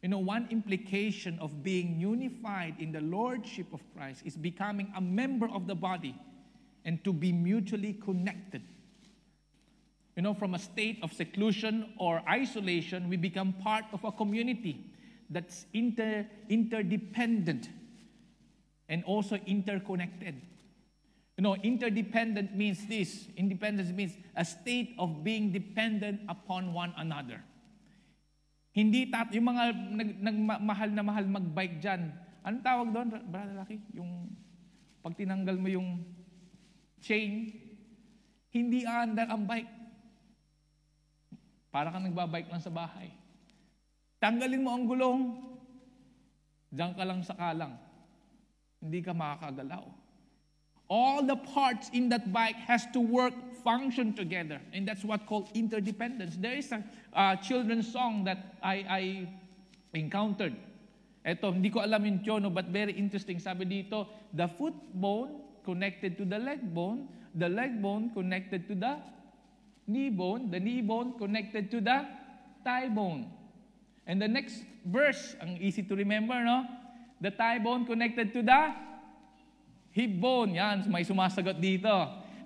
[0.03, 5.01] You know, one implication of being unified in the lordship of Christ is becoming a
[5.01, 6.17] member of the body
[6.85, 8.63] and to be mutually connected.
[10.17, 14.85] You know, from a state of seclusion or isolation, we become part of a community
[15.31, 17.69] that's inter, interdependent
[18.89, 20.35] and also interconnected.
[21.39, 23.31] You know, interdependent means this.
[23.37, 27.41] Independence means a state of being dependent upon one another.
[28.77, 32.13] Hindi tat yung mga nag, nagmahal na mahal magbike diyan.
[32.45, 33.81] Anong tawag doon, brother Lucky?
[33.97, 34.31] Yung
[35.01, 36.05] pag tinanggal mo yung
[37.01, 37.61] chain,
[38.51, 39.71] Hindi aandar ang bike.
[41.71, 43.15] Para kang nagbabike lang sa bahay.
[44.19, 45.21] Tanggalin mo ang gulong,
[46.75, 47.79] diyan ka lang sa kalang.
[48.83, 49.87] Hindi ka makakagalaw.
[50.91, 53.33] All the parts in that bike has to work,
[53.63, 54.59] function together.
[54.75, 56.35] And that's what called interdependence.
[56.35, 56.83] There is a
[57.15, 59.03] uh, children's song that I, I
[59.95, 60.59] encountered.
[61.23, 63.39] Ito, hindi ko alam yung tono, but very interesting.
[63.39, 68.75] Sabi dito, the foot bone connected to the leg bone, the leg bone connected to
[68.75, 68.99] the
[69.87, 72.07] knee bone, the knee bone connected to the
[72.65, 73.31] thigh bone.
[74.07, 76.67] And the next verse, ang easy to remember, no?
[77.21, 78.91] The thigh bone connected to the
[79.91, 81.91] Hip bone, yan, may sumasagot dito.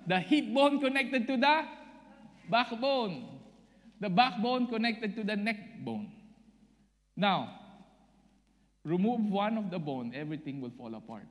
[0.09, 1.55] The hip bone connected to the
[2.49, 3.37] backbone.
[4.01, 6.09] The backbone connected to the neck bone.
[7.13, 7.53] Now,
[8.83, 11.29] remove one of the bone, everything will fall apart.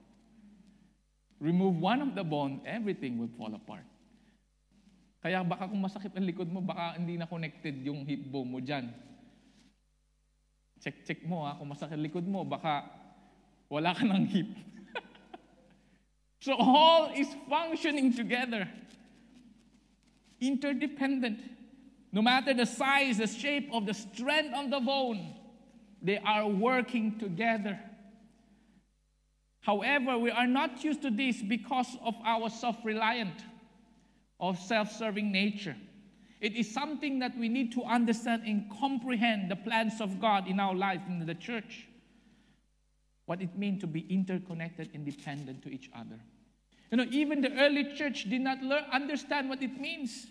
[1.40, 3.84] Remove one of the bone, everything will fall apart.
[5.24, 8.60] Kaya baka kung masakit ang likod mo, baka hindi na connected yung hip bone mo
[8.60, 8.92] dyan.
[10.84, 12.84] Check-check mo ha, kung masakit ang likod mo, baka
[13.72, 14.52] wala ka ng hip.
[16.44, 18.68] So all is functioning together,
[20.44, 21.40] interdependent.
[22.12, 25.40] No matter the size, the shape of the strength of the bone,
[26.04, 27.80] they are working together.
[29.64, 33.42] However, we are not used to this because of our self reliant
[34.38, 35.74] or self serving nature.
[36.42, 40.60] It is something that we need to understand and comprehend the plans of God in
[40.60, 41.88] our life in the church.
[43.24, 46.20] What it means to be interconnected and dependent to each other.
[46.90, 50.26] You know, even the early church did not learn, understand what it means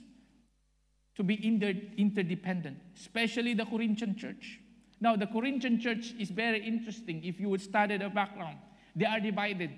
[1.16, 4.60] to be inter, interdependent, especially the Corinthian church.
[5.02, 8.60] Now, the Corinthian church is very interesting if you would study the background.
[8.94, 9.74] They are divided.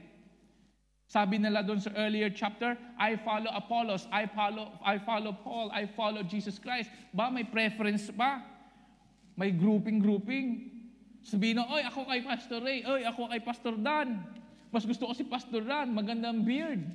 [1.05, 5.85] Sabi nila doon sa earlier chapter, I follow Apollos, I follow, I follow Paul, I
[5.85, 6.89] follow Jesus Christ.
[7.13, 8.41] Ba, may preference ba?
[9.37, 10.73] May grouping-grouping.
[11.21, 14.25] Sabihin na, oy, ako kay Pastor Ray, oy, ako kay Pastor Dan.
[14.73, 16.83] Mas gusto ko si Pastor Ran, magandang beard.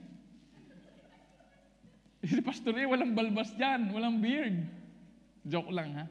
[2.20, 4.68] Si Pastor Ray, walang balbas dyan, walang beard.
[5.48, 6.04] Joke lang, ha?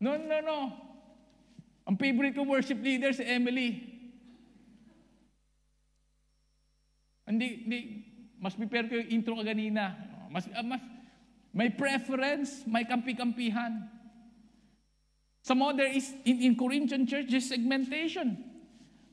[0.00, 0.58] No, no, no.
[1.84, 3.93] Ang favorite ko worship leader si Emily.
[7.24, 7.78] Hindi, hindi,
[8.40, 9.96] mas prepare ko yung intro kaganina.
[10.28, 10.80] Mas, uh, mas,
[11.54, 13.88] may preference, may kampi-kampihan.
[15.44, 18.36] Some other is, in, in Corinthian church, is segmentation.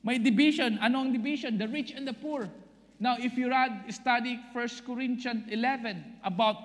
[0.02, 0.78] May division.
[0.82, 1.56] Ano ang division?
[1.56, 2.50] The rich and the poor.
[2.98, 6.56] Now, if you read, study 1 Corinthians 11 about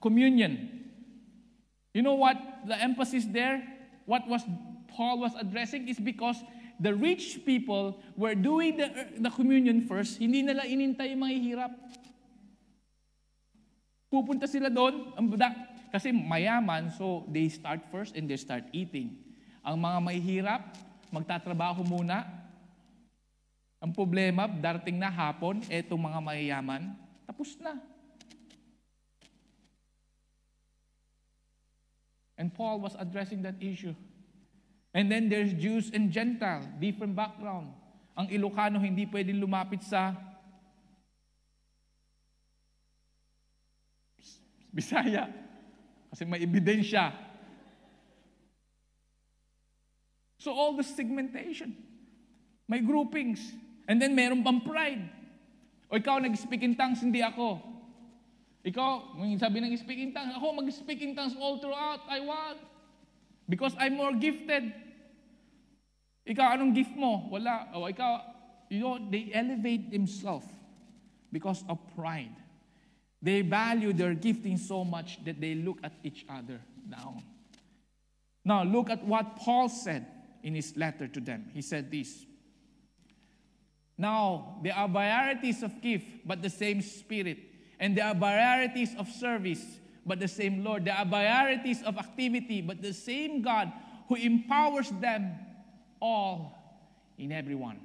[0.00, 0.84] communion,
[1.92, 3.62] you know what the emphasis there?
[4.06, 4.42] What was
[4.88, 6.42] Paul was addressing is because
[6.78, 11.72] the rich people were doing the, the communion first, hindi nila inintay yung mga hirap.
[14.10, 15.14] Pupunta sila doon,
[15.94, 19.14] kasi mayaman, so they start first and they start eating.
[19.62, 20.62] Ang mga mahihirap,
[21.14, 22.26] magtatrabaho muna,
[23.78, 26.82] ang problema, darating na hapon, etong mga mayayaman,
[27.28, 27.78] tapos na.
[32.34, 33.94] And Paul was addressing that issue.
[34.94, 37.74] And then there's Jews and Gentile, different background.
[38.14, 40.14] Ang Ilocano hindi pwedeng lumapit sa
[44.74, 45.30] Bisaya
[46.10, 47.14] kasi may ebidensya.
[50.38, 51.74] So all the segmentation.
[52.66, 53.38] May groupings.
[53.86, 55.06] And then meron pang pride.
[55.90, 57.62] O ikaw nag-speak in tongues, hindi ako.
[58.66, 62.02] Ikaw, sabi ng speak in tongues, ako mag-speak in tongues all throughout.
[62.10, 62.58] I want.
[63.46, 64.83] Because I'm more gifted.
[66.28, 67.28] Ikaw, anong gift mo?
[67.30, 67.68] Wala.
[67.74, 68.20] O ikaw,
[68.70, 70.46] you know, they elevate themselves
[71.30, 72.34] because of pride.
[73.20, 77.22] They value their gifting so much that they look at each other down.
[78.44, 80.06] Now, look at what Paul said
[80.42, 81.50] in his letter to them.
[81.54, 82.26] He said this
[83.96, 87.38] now, there are varieties of gift, but the same Spirit.
[87.78, 89.62] And there are varieties of service,
[90.04, 90.84] but the same Lord.
[90.84, 93.72] There are varieties of activity, but the same God
[94.08, 95.32] who empowers them
[96.04, 96.52] all
[97.16, 97.80] in everyone.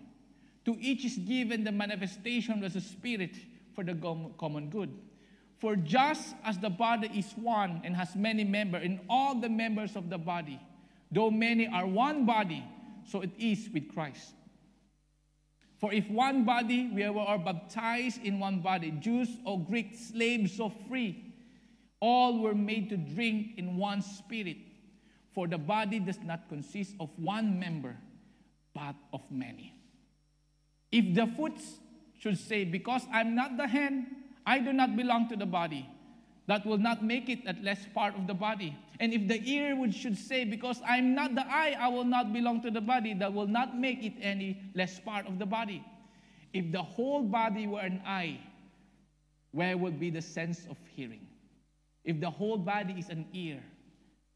[0.66, 3.32] To each is given the manifestation of the Spirit
[3.74, 3.96] for the
[4.38, 4.92] common good.
[5.58, 9.96] For just as the body is one and has many members, and all the members
[9.96, 10.60] of the body,
[11.12, 12.64] though many are one body,
[13.10, 14.34] so it is with Christ.
[15.78, 20.60] For if one body, we were are baptized in one body, Jews or Greeks, slaves
[20.60, 21.24] or free,
[22.02, 24.58] all were made to drink in one spirit.
[25.34, 27.96] For the body does not consist of one member,
[28.80, 29.74] but of many.
[30.92, 31.60] If the foot
[32.20, 34.08] should say, Because I'm not the hand,
[34.46, 35.88] I do not belong to the body.
[36.48, 38.76] That will not make it at less part of the body.
[39.00, 42.32] And if the ear would, should say, Because I'm not the eye, I will not
[42.34, 45.84] belong to the body, that will not make it any less part of the body.
[46.54, 48.39] If the whole body were an eye,
[49.52, 51.28] where would be the sense of hearing?
[52.04, 53.62] If the whole body is an ear,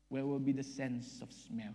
[0.09, 1.73] where will be the sense of smell?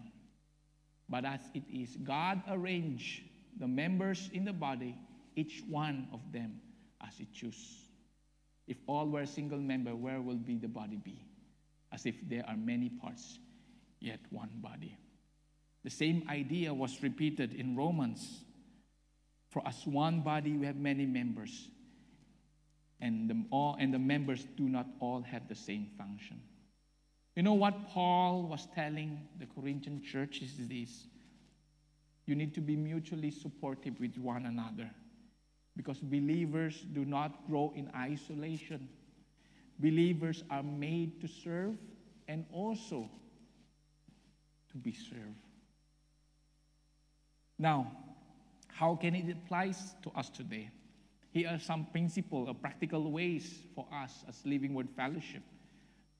[1.08, 3.22] But as it is, God arranged
[3.58, 4.96] the members in the body,
[5.36, 6.60] each one of them
[7.06, 7.88] as He chooses.
[8.66, 11.24] If all were a single member, where will be the body be?
[11.90, 13.38] As if there are many parts,
[14.00, 14.96] yet one body.
[15.84, 18.44] The same idea was repeated in Romans.
[19.48, 21.70] For as one body, we have many members,
[23.00, 26.42] and the, all, and the members do not all have the same function.
[27.38, 31.06] You know what Paul was telling the Corinthian church is this
[32.26, 34.90] you need to be mutually supportive with one another
[35.76, 38.88] because believers do not grow in isolation.
[39.78, 41.76] Believers are made to serve
[42.26, 43.08] and also
[44.72, 45.38] to be served.
[47.56, 47.92] Now,
[48.66, 50.70] how can it apply to us today?
[51.30, 55.44] Here are some principles or uh, practical ways for us as Living Word Fellowship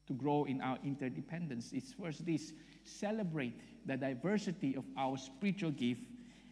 [0.09, 1.71] to grow in our interdependence.
[1.73, 2.53] It's first this
[2.85, 6.03] celebrate the diversity of our spiritual gift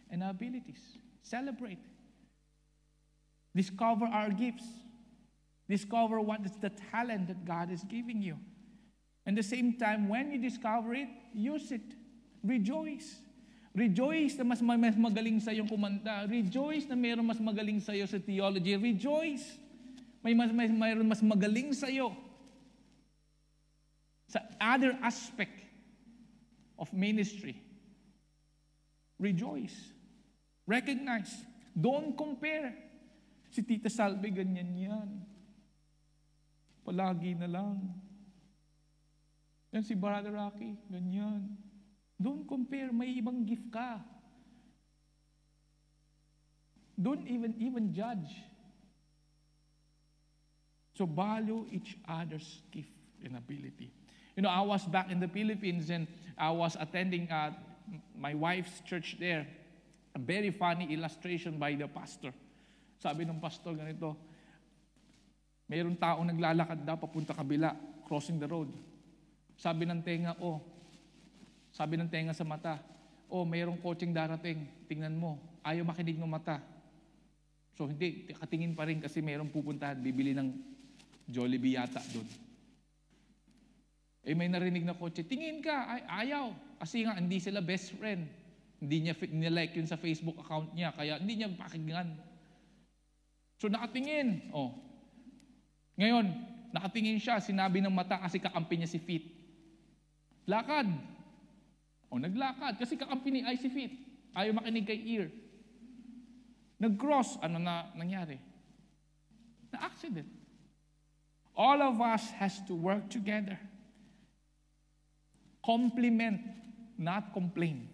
[0.09, 0.97] and our abilities.
[1.21, 1.81] Celebrate.
[3.53, 4.65] Discover our gifts.
[5.67, 8.37] Discover what is the talent that God is giving you.
[9.25, 11.83] And the same time, when you discover it, use it.
[12.45, 13.19] Rejoice.
[13.75, 16.25] Rejoice na mas, mas magaling sa iyong kumanta.
[16.25, 18.73] Rejoice na mayroon mas magaling sa iyo sa theology.
[18.79, 19.59] Rejoice.
[20.23, 21.91] May mas, may, mayroon mas magaling sa
[24.27, 25.63] sa other aspect
[26.75, 27.55] of ministry.
[29.17, 29.75] Rejoice.
[30.67, 31.31] Recognize.
[31.71, 32.75] Don't compare.
[33.49, 35.09] Si Tita Salve, ganyan yan.
[36.83, 37.79] Palagi na lang.
[39.71, 41.55] Yan si Brother Rocky, ganyan.
[42.19, 44.03] Don't compare, may ibang gift ka.
[46.97, 48.41] Don't even even judge.
[50.97, 53.89] So value each other's gift and ability.
[54.37, 56.05] You know, I was back in the Philippines and
[56.37, 57.51] I was attending uh,
[58.13, 59.47] my wife's church there.
[60.13, 62.33] A very funny illustration by the pastor.
[63.01, 64.17] Sabi ng pastor ganito,
[65.69, 67.73] mayroong taong naglalakad daw papunta kabila,
[68.05, 68.69] crossing the road.
[69.57, 70.61] Sabi ng tenga, oh,
[71.73, 72.77] sabi ng tenga sa mata,
[73.29, 76.61] oh, mayroong coaching darating, tingnan mo, ayaw makinig ng mata.
[77.77, 80.49] So hindi, katingin pa rin kasi mayroong pupuntahan, bibili ng
[81.29, 82.46] Jollibee yata doon.
[84.27, 86.51] Eh may narinig na kotse, tingin ka, ay, ayaw.
[86.83, 88.27] Kasi nga, hindi sila best friend.
[88.83, 92.11] Hindi niya nilike yun sa Facebook account niya, kaya hindi niya pakinggan.
[93.57, 94.51] So nakatingin.
[94.51, 94.75] Oh.
[95.97, 96.29] Ngayon,
[96.75, 99.31] nakatingin siya, sinabi ng mata kasi kakampi niya si feet.
[100.45, 100.91] Lakad.
[102.11, 103.95] O naglakad kasi kakampi ni ay si feet.
[104.37, 105.27] Ayaw makinig kay ear.
[106.77, 108.37] Nag-cross, ano na nangyari?
[109.73, 110.29] Na-accident.
[111.57, 113.57] All of us has to work together.
[115.67, 116.39] Compliment,
[116.97, 117.89] not complain.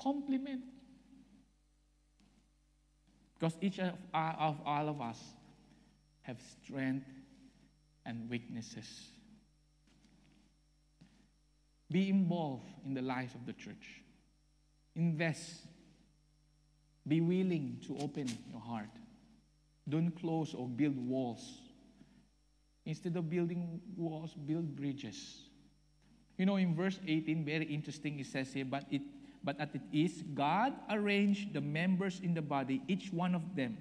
[0.00, 0.62] Compliment.
[3.34, 5.18] Because each of, of all of us
[6.22, 7.08] have strength
[8.06, 9.08] and weaknesses.
[11.90, 14.04] Be involved in the life of the church.
[14.94, 15.66] Invest.
[17.08, 18.90] Be willing to open your heart.
[19.88, 21.62] Don't close or build walls.
[22.86, 25.49] Instead of building walls, build bridges.
[26.40, 29.04] You know, in verse 18, very interesting, it says here, but it
[29.44, 33.76] but as it is, God arranged the members in the body, each one of them,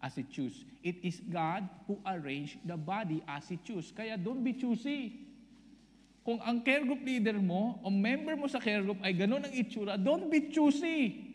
[0.00, 0.64] as He choose.
[0.80, 3.92] It is God who arranged the body as He choose.
[3.92, 5.20] Kaya don't be choosy.
[6.24, 9.52] Kung ang care group leader mo, o member mo sa care group ay ganun ang
[9.52, 11.28] itsura, don't be choosy.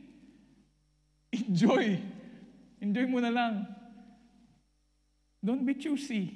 [1.38, 2.02] Enjoy.
[2.82, 3.62] Enjoy mo na lang.
[5.38, 6.34] Don't be choosy.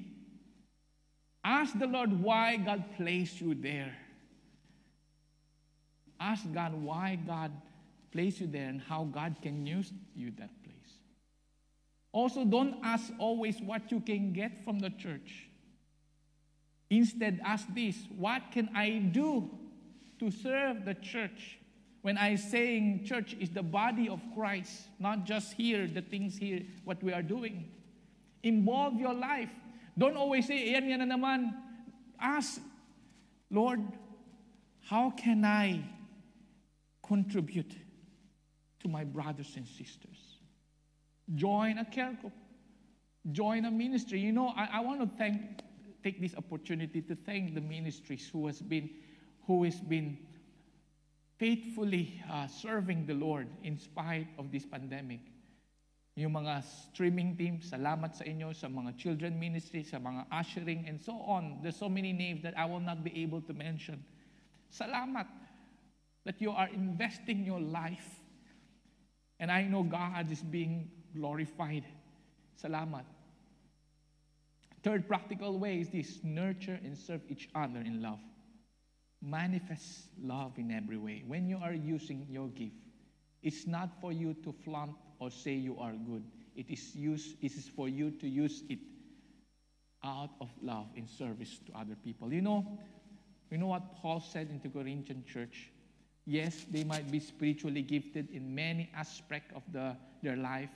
[1.42, 4.01] Ask the Lord why God placed you there.
[6.22, 7.52] Ask God why God
[8.12, 10.94] placed you there and how God can use you that place.
[12.12, 15.50] Also, don't ask always what you can get from the church.
[16.92, 19.50] Instead, ask this what can I do
[20.20, 21.58] to serve the church?
[22.04, 26.62] When I saying church is the body of Christ, not just here, the things here,
[26.84, 27.70] what we are doing.
[28.44, 29.50] Involve your life.
[29.98, 31.54] Don't always say, yan, yan na naman.
[32.20, 32.60] Ask,
[33.50, 33.82] Lord,
[34.82, 35.82] how can I
[37.12, 37.76] contribute
[38.80, 40.20] to my brothers and sisters.
[41.36, 42.34] Join a care group.
[43.32, 44.20] join a ministry.
[44.20, 45.62] You know, I, I want to thank,
[46.04, 48.90] take this opportunity to thank the ministries who has been,
[49.46, 50.18] who has been
[51.38, 55.20] faithfully uh, serving the Lord in spite of this pandemic.
[56.16, 61.00] Yung mga streaming team, salamat sa inyo, sa mga children ministry, sa mga ushering, and
[61.00, 61.60] so on.
[61.64, 64.04] There's so many names that I will not be able to mention.
[64.68, 65.28] Salamat
[66.26, 68.20] that you are investing your life.
[69.40, 71.86] And I know God is being glorified.
[72.62, 73.06] Salamat.
[74.84, 78.20] Third practical way is this nurture and serve each other in love.
[79.22, 81.24] Manifest love in every way.
[81.28, 82.76] When you are using your gift,
[83.44, 86.24] it's not for you to flaunt or say you are good.
[86.56, 88.80] It is, use, it is for you to use it
[90.04, 92.34] out of love in service to other people.
[92.34, 92.80] You know,
[93.52, 95.72] you know what Paul said in the Corinthian church?
[96.26, 100.70] Yes, they might be spiritually gifted in many aspects of the, their life,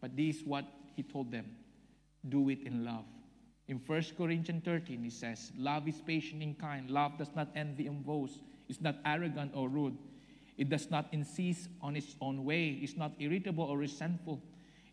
[0.00, 1.46] but this is what he told them
[2.28, 3.04] do it in love.
[3.68, 6.90] In 1 Corinthians 13, he says, Love is patient and kind.
[6.90, 8.40] Love does not envy and boast.
[8.68, 9.96] It's not arrogant or rude.
[10.58, 12.78] It does not insist on its own way.
[12.82, 14.40] It's not irritable or resentful.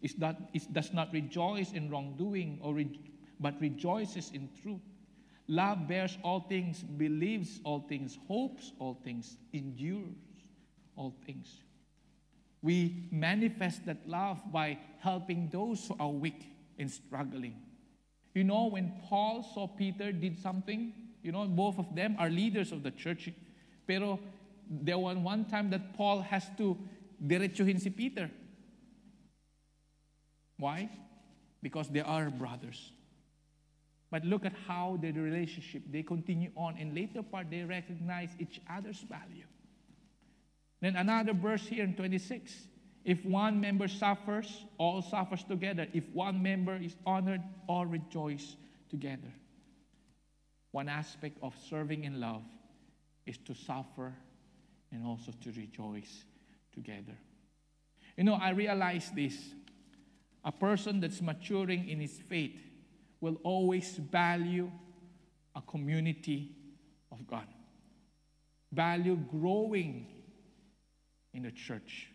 [0.01, 2.99] It's not, it does not rejoice in wrongdoing, or re,
[3.39, 4.81] but rejoices in truth.
[5.49, 10.13] Love bears all things, believes all things, hopes all things, endures
[10.95, 11.63] all things.
[12.61, 16.45] We manifest that love by helping those who are weak
[16.77, 17.55] and struggling.
[18.35, 20.93] You know, when Paul saw Peter did something,
[21.23, 23.29] you know, both of them are leaders of the church.
[23.87, 24.19] Pero
[24.69, 26.77] there was one time that Paul has to
[27.25, 28.29] diretsuhin si Peter.
[30.57, 30.91] Why?
[31.63, 32.91] Because they are brothers.
[34.11, 36.77] But look at how the relationship, they continue on.
[36.77, 39.45] In later part, they recognize each other's value.
[40.81, 42.51] Then another verse here in 26.
[43.05, 45.87] If one member suffers, all suffers together.
[45.93, 48.55] If one member is honored, all rejoice
[48.89, 49.31] together.
[50.71, 52.43] One aspect of serving in love
[53.25, 54.13] is to suffer
[54.91, 56.25] and also to rejoice
[56.73, 57.17] together.
[58.17, 59.35] You know, I realize this.
[60.43, 62.68] A person that's maturing in his faith
[63.21, 64.71] will always value
[65.55, 66.55] a community
[67.11, 67.47] of God,
[68.71, 70.07] value growing
[71.33, 72.07] in the church.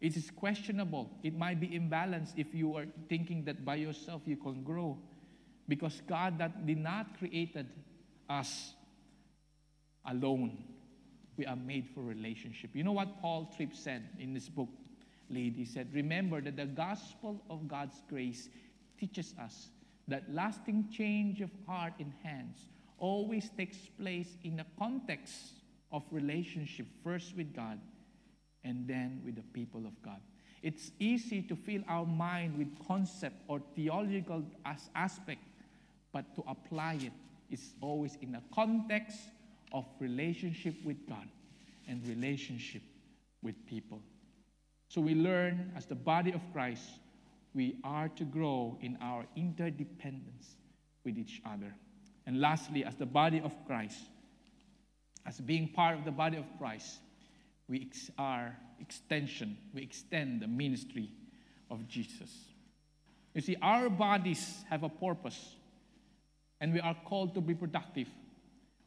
[0.00, 1.10] It is questionable.
[1.22, 4.98] It might be imbalanced if you are thinking that by yourself you can grow.
[5.66, 7.66] Because God that did not created
[8.28, 8.74] us
[10.04, 10.62] alone.
[11.36, 12.70] We are made for relationship.
[12.74, 14.68] You know what Paul Tripp said in this book,
[15.30, 15.54] Lead?
[15.56, 18.48] He said, Remember that the gospel of God's grace
[19.00, 19.70] teaches us
[20.08, 22.58] that lasting change of heart and hands
[22.98, 25.34] always takes place in the context
[25.92, 27.78] of relationship, first with God
[28.64, 30.20] and then with the people of God.
[30.62, 35.42] It's easy to fill our mind with concept or theological as aspect,
[36.12, 37.12] but to apply it
[37.50, 39.18] is always in the context
[39.72, 41.28] of relationship with God
[41.86, 42.82] and relationship
[43.42, 44.00] with people.
[44.88, 46.84] So we learn as the body of Christ,
[47.54, 50.56] we are to grow in our interdependence
[51.04, 51.74] with each other.
[52.26, 53.98] And lastly, as the body of Christ,
[55.26, 56.98] as being part of the body of Christ,
[57.68, 61.10] we ex- are extension, we extend the ministry
[61.70, 62.30] of Jesus.
[63.34, 65.56] You see, our bodies have a purpose,
[66.60, 68.08] and we are called to be productive.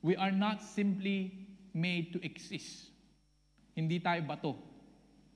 [0.02, 2.90] We are not simply made to exist.
[3.76, 4.56] Hindi tayo bato.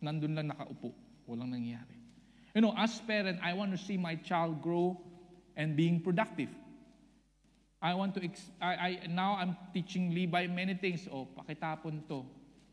[0.02, 0.94] Nandun lang nakaupo.
[1.30, 2.01] Walang nangyayari.
[2.54, 5.00] You know, as parent, I want to see my child grow
[5.56, 6.50] and being productive.
[7.82, 11.08] I want to, ex- I, I, now I'm teaching Levi many things.
[11.12, 12.26] Oh, pakitapon to.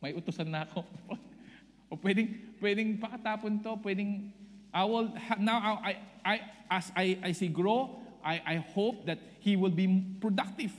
[0.02, 0.84] May utusan na ako.
[1.90, 2.28] o pwedeng,
[2.60, 4.30] pwedeng pakatapon to, pwedeng,
[4.74, 5.08] I will,
[5.40, 6.34] now I, I,
[6.70, 9.88] as I, as he grow, I, I hope that he will be
[10.20, 10.74] productive.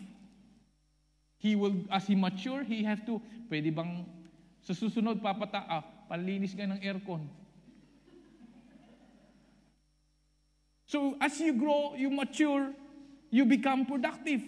[1.40, 3.18] He will, as he mature, he have to,
[3.50, 4.06] pwede bang,
[4.62, 5.82] sa susunod, papata, ah,
[6.12, 7.26] palinis ka ng aircon.
[10.90, 12.74] So as you grow, you mature,
[13.30, 14.42] you become productive.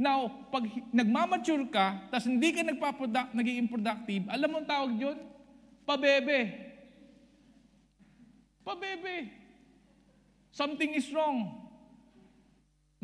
[0.00, 5.20] Now, pag nagmamature ka, tapos hindi ka nagpaproduct, nagiging productive, alam mo ang tawag yun?
[5.84, 6.48] Pabebe.
[8.64, 9.28] Pabebe.
[10.48, 11.68] Something is wrong.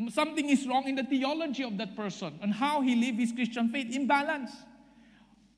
[0.09, 3.69] Something is wrong in the theology of that person and how he live his Christian
[3.69, 3.93] faith.
[3.93, 4.49] Imbalance.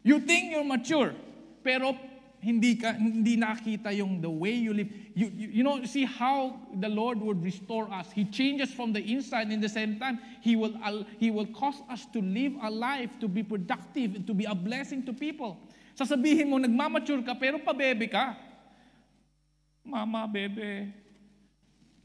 [0.03, 1.15] You think you're mature,
[1.63, 1.95] pero
[2.39, 4.89] hindi ka hindi nakita yung the way you live.
[5.17, 8.11] You, you, you know, see how the Lord would restore us.
[8.13, 10.77] He changes from the inside in the same time he will
[11.17, 15.03] he will cause us to live a life to be productive, to be a blessing
[15.05, 15.57] to people.
[15.97, 18.37] Sasabihin mo nagmamature ka pero pa bebe ka.
[19.81, 20.93] Mama, bebe.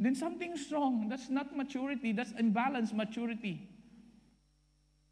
[0.02, 1.08] then something's wrong.
[1.08, 3.68] That's not maturity, that's imbalanced maturity.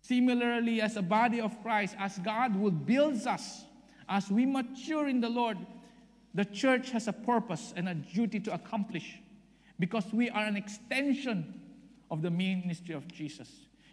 [0.03, 3.65] Similarly, as a body of Christ, as God will build us,
[4.11, 5.57] as we mature in the Lord,
[6.35, 9.21] the church has a purpose and a duty to accomplish
[9.79, 11.61] because we are an extension
[12.11, 13.49] of the ministry of Jesus.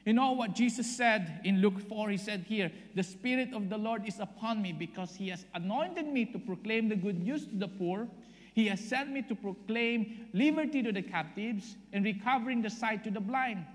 [0.05, 2.09] You know what Jesus said in Luke 4?
[2.09, 6.07] He said here, The Spirit of the Lord is upon me because He has anointed
[6.07, 8.07] me to proclaim the good news to the poor.
[8.53, 13.11] He has sent me to proclaim liberty to the captives and recovering the sight to
[13.11, 13.65] the blind,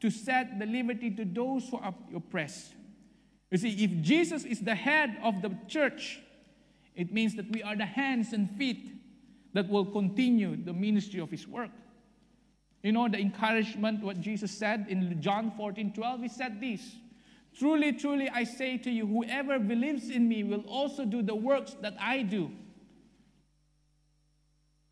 [0.00, 2.74] to set the liberty to those who are oppressed.
[3.52, 6.20] You see, if Jesus is the head of the church,
[6.96, 8.94] it means that we are the hands and feet
[9.52, 11.68] that will continue the ministry of His work.
[12.82, 16.96] You know, the encouragement, what Jesus said in John 14 12, he said this
[17.58, 21.76] Truly, truly, I say to you, whoever believes in me will also do the works
[21.82, 22.50] that I do.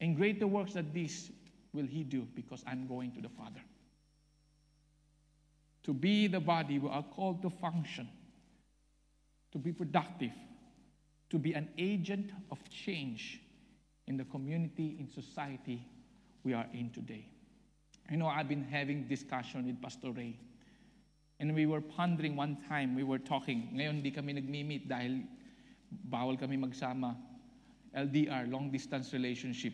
[0.02, 1.30] And greater works than these
[1.72, 3.62] will he do because I'm going to the Father.
[5.84, 8.06] To be the body, we are called to function,
[9.52, 10.32] to be productive,
[11.30, 13.40] to be an agent of change
[14.06, 15.86] in the community, in society
[16.44, 17.26] we are in today.
[18.10, 20.36] You know, I've been having discussion with Pastor Ray.
[21.38, 23.70] And we were pondering one time, we were talking.
[23.72, 25.24] Ngayon, di kami nagmi-meet dahil
[26.10, 27.16] bawal kami magsama.
[27.96, 29.72] LDR, long distance relationship.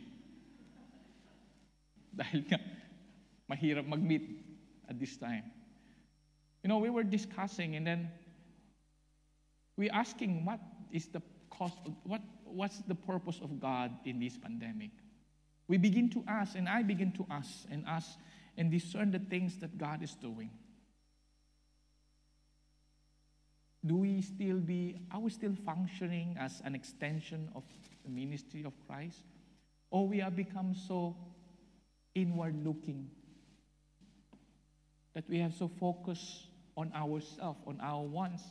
[2.17, 2.57] Dahil nga,
[3.51, 4.41] mahirap mag-meet
[4.89, 5.45] at this time.
[6.63, 8.09] You know, we were discussing and then
[9.77, 10.61] we asking what
[10.91, 14.91] is the cost, of, what, what's the purpose of God in this pandemic?
[15.69, 18.11] We begin to ask, and I begin to ask and ask
[18.57, 20.51] and discern the things that God is doing.
[23.85, 27.63] Do we still be, are we still functioning as an extension of
[28.05, 29.19] the ministry of Christ?
[29.91, 31.17] Or we have become so
[32.15, 33.11] inward looking
[35.15, 36.47] that we have so focused
[36.77, 38.43] on ourselves, on our wants,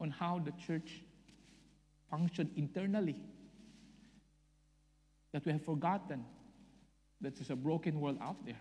[0.00, 1.02] on how the church
[2.10, 3.16] functions internally
[5.32, 6.24] that we have forgotten
[7.20, 8.60] that there's a broken world out there.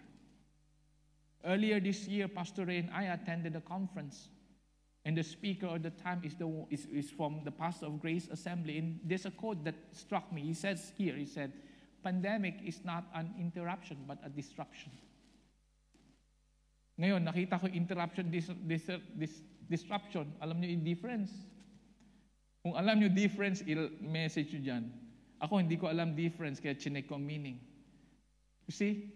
[1.45, 4.27] Earlier this year, Pastor Ray and I attended a conference,
[5.05, 8.27] and the speaker at the time is, the, is, is from the pastor of Grace
[8.29, 8.77] Assembly.
[8.79, 10.41] And there's a quote that struck me.
[10.41, 11.53] He says here, he said,
[12.03, 14.91] pandemic is not an interruption, but a disruption.
[16.99, 20.31] Ngayon, nakita ko interruption, dis, dis, dis, disruption.
[20.41, 21.31] Alam niyo yung difference?
[22.63, 24.85] Kung alam niyo difference, il-message nyo dyan.
[25.39, 27.61] Ako hindi ko alam difference kaya chinek ko meaning.
[28.65, 29.13] You see,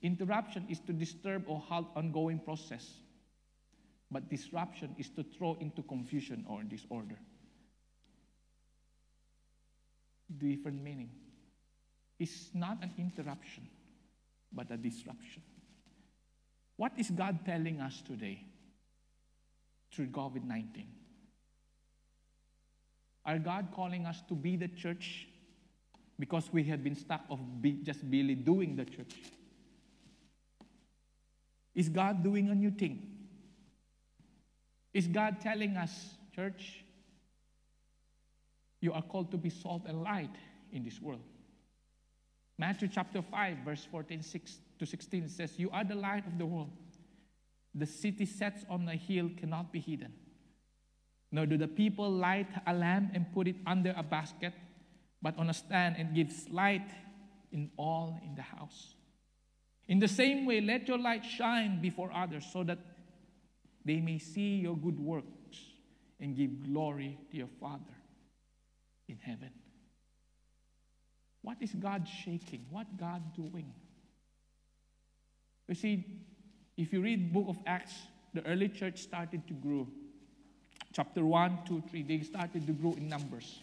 [0.00, 2.86] interruption is to disturb or halt ongoing process.
[4.08, 7.18] But disruption is to throw into confusion or disorder.
[10.30, 11.10] Different meaning.
[12.18, 13.68] It's not an interruption,
[14.52, 15.42] but a disruption.
[16.76, 18.46] What is God telling us today
[19.92, 20.86] through COVID 19?
[23.24, 25.28] Are God calling us to be the church
[26.18, 29.14] because we have been stuck of be, just barely doing the church.
[31.74, 33.10] Is God doing a new thing?
[34.94, 36.84] Is God telling us, church,
[38.80, 40.34] you are called to be salt and light
[40.72, 41.22] in this world?
[42.58, 46.46] Matthew chapter 5, verse 14 6 to 16 says, You are the light of the
[46.46, 46.70] world.
[47.76, 50.12] The city sets on a hill cannot be hidden.
[51.30, 54.54] Nor do the people light a lamp and put it under a basket
[55.20, 56.88] but on a stand and gives light
[57.52, 58.94] in all in the house.
[59.88, 62.78] In the same way, let your light shine before others so that
[63.84, 65.58] they may see your good works
[66.20, 67.96] and give glory to your Father
[69.08, 69.50] in heaven.
[71.42, 72.66] What is God shaking?
[72.70, 73.72] What God doing?
[75.68, 76.04] You see,
[76.76, 77.94] if you read book of Acts,
[78.34, 79.86] the early church started to grow.
[80.92, 83.60] Chapter 1, 2, 3, they started to grow in numbers.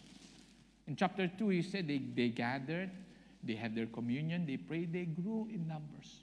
[0.86, 2.90] In chapter 2, he said they, they gathered,
[3.42, 6.20] they had their communion, they prayed, they grew in numbers.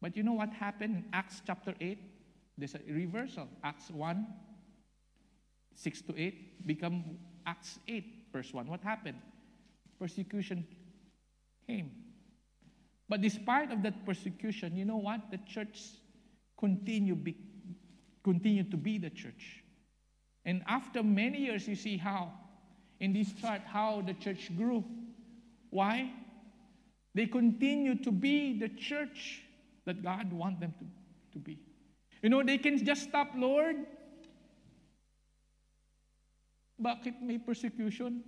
[0.00, 1.98] But you know what happened in Acts chapter 8?
[2.56, 3.48] There's a reversal.
[3.64, 4.26] Acts 1,
[5.74, 7.04] 6 to 8, become
[7.46, 8.66] Acts 8, verse 1.
[8.66, 9.18] What happened?
[9.98, 10.66] Persecution
[11.66, 11.90] came.
[13.08, 15.30] But despite of that persecution, you know what?
[15.30, 15.80] The church
[16.58, 17.24] continued,
[18.24, 19.64] to be the church.
[20.44, 22.32] And after many years, you see how
[23.00, 24.84] in this chart how the church grew.
[25.70, 26.12] Why?
[27.14, 29.42] They continue to be the church
[29.86, 30.84] that God wants them to,
[31.32, 31.58] to be.
[32.22, 33.76] You know, they can just stop, Lord.
[36.80, 38.22] Bakit may persecution?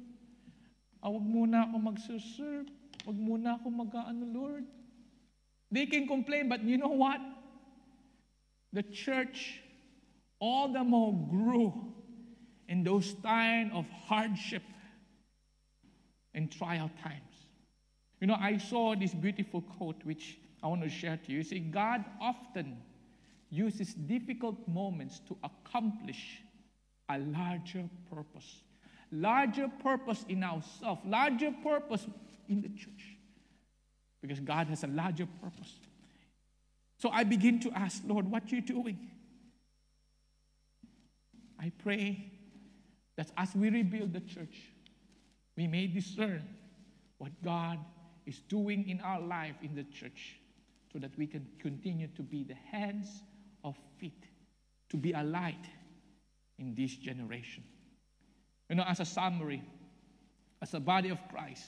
[1.05, 1.79] Awag muna ako.
[3.07, 4.65] Wag muna ako mag-ano, Lord.
[5.71, 7.21] They can complain, but you know what?
[8.73, 9.61] The church
[10.41, 11.73] all the more grew
[12.69, 14.63] in those times of hardship
[16.35, 17.47] and trial times.
[18.21, 21.39] You know, I saw this beautiful quote which I want to share to you.
[21.39, 22.77] You see, God often
[23.51, 26.43] uses difficult moments to accomplish
[27.09, 28.63] a larger purpose.
[29.11, 32.07] Larger purpose in ourselves, larger purpose
[32.51, 33.17] in the church.
[34.21, 35.73] Because God has a larger purpose.
[36.99, 38.99] So I begin to ask, Lord, what are you doing?
[41.59, 42.31] I pray
[43.17, 44.73] that as we rebuild the church,
[45.57, 46.43] we may discern
[47.19, 47.79] what God
[48.27, 50.37] is doing in our life in the church
[50.93, 53.23] so that we can continue to be the hands
[53.65, 54.25] of feet,
[54.91, 55.67] to be a light
[56.59, 57.65] in this generation.
[58.69, 59.63] You know, as a summary,
[60.63, 61.65] as a body of Christ,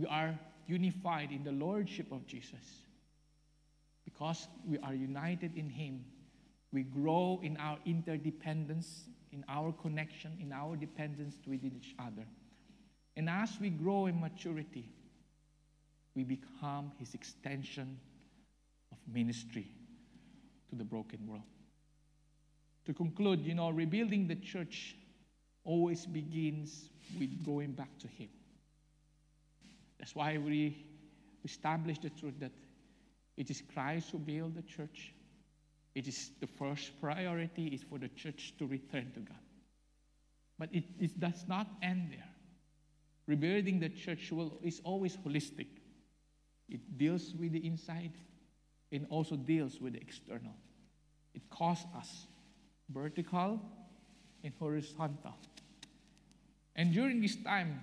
[0.00, 2.86] we are unified in the Lordship of Jesus.
[4.04, 6.04] Because we are united in Him,
[6.72, 12.26] we grow in our interdependence, in our connection, in our dependence with each other.
[13.16, 14.88] And as we grow in maturity,
[16.14, 17.98] we become His extension
[18.90, 19.68] of ministry
[20.70, 21.42] to the broken world.
[22.86, 24.96] To conclude, you know, rebuilding the church
[25.64, 26.88] always begins
[27.18, 28.28] with going back to Him.
[30.00, 30.86] That's why we
[31.44, 32.52] establish the truth that
[33.36, 35.12] it is Christ who built the church.
[35.94, 39.38] It is the first priority is for the church to return to God.
[40.58, 42.28] But it, it does not end there.
[43.26, 45.66] Rebuilding the church will, is always holistic.
[46.68, 48.12] It deals with the inside
[48.90, 50.54] and also deals with the external.
[51.34, 52.26] It calls us
[52.90, 53.60] vertical
[54.42, 55.34] and horizontal.
[56.74, 57.80] And during this time,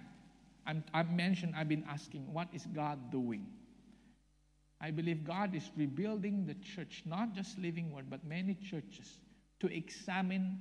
[0.68, 3.48] I'm, I mentioned I've been asking, what is God doing?
[4.80, 9.20] I believe God is rebuilding the church, not just Living Word, but many churches,
[9.62, 10.60] to examine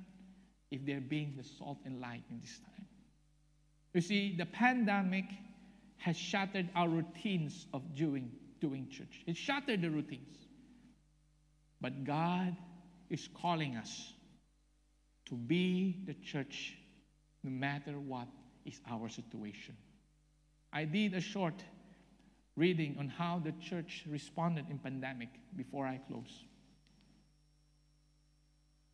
[0.71, 2.87] if they're being the salt and light in this time.
[3.93, 5.25] You see, the pandemic
[5.97, 9.23] has shattered our routines of doing, doing church.
[9.27, 10.37] It shattered the routines.
[11.79, 12.55] But God
[13.09, 14.13] is calling us
[15.27, 16.75] to be the church
[17.43, 18.27] no matter what
[18.65, 19.75] is our situation.
[20.71, 21.63] I did a short
[22.55, 26.43] reading on how the church responded in pandemic before I close.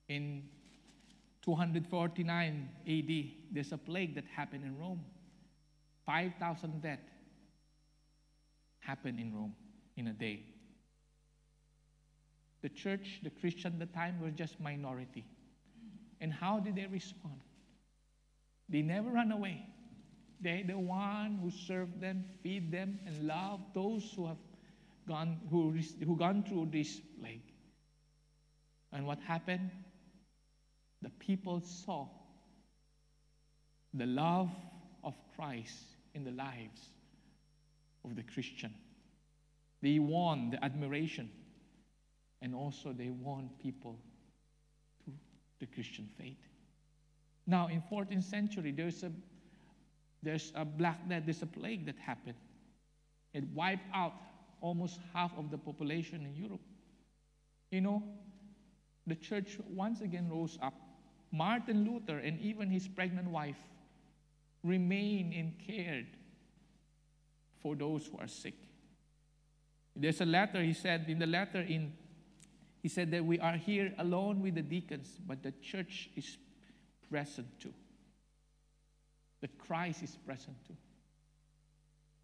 [0.09, 0.43] In
[1.43, 5.03] 249 AD, there's a plague that happened in Rome.
[6.05, 7.01] 5,000 deaths
[8.79, 9.55] happened in Rome
[9.95, 10.43] in a day.
[12.61, 15.25] The church, the Christian at the time, were just minority.
[16.21, 17.41] And how did they respond?
[18.69, 19.65] They never ran away.
[20.43, 24.37] They're the one who served them, feed them, and love those who have
[25.07, 25.73] gone who
[26.05, 27.49] who gone through this plague.
[28.91, 29.71] And what happened?
[31.01, 32.07] The people saw
[33.93, 34.49] the love
[35.03, 35.83] of Christ
[36.13, 36.89] in the lives
[38.03, 38.73] of the Christian.
[39.81, 41.29] They won the admiration,
[42.41, 43.97] and also they won people
[45.05, 45.11] to
[45.59, 46.37] the Christian faith.
[47.47, 49.11] Now, in 14th century, there's a
[50.23, 52.37] there's a black death, there's a plague that happened.
[53.33, 54.13] It wiped out
[54.61, 56.61] almost half of the population in Europe.
[57.71, 58.03] You know,
[59.05, 60.73] the church once again rose up.
[61.31, 63.57] Martin Luther and even his pregnant wife
[64.63, 66.07] remained and cared
[67.61, 68.53] for those who are sick.
[69.95, 71.93] There's a letter, he said, in the letter in
[72.81, 76.37] he said that we are here alone with the deacons, but the church is
[77.09, 77.73] present too
[79.43, 80.77] that Christ is present too.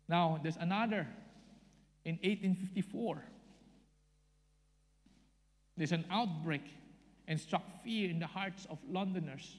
[0.08, 1.06] Now, there's another
[2.06, 3.22] in 1854.
[5.76, 6.64] There's an outbreak
[7.28, 9.58] and struck fear in the hearts of Londoners.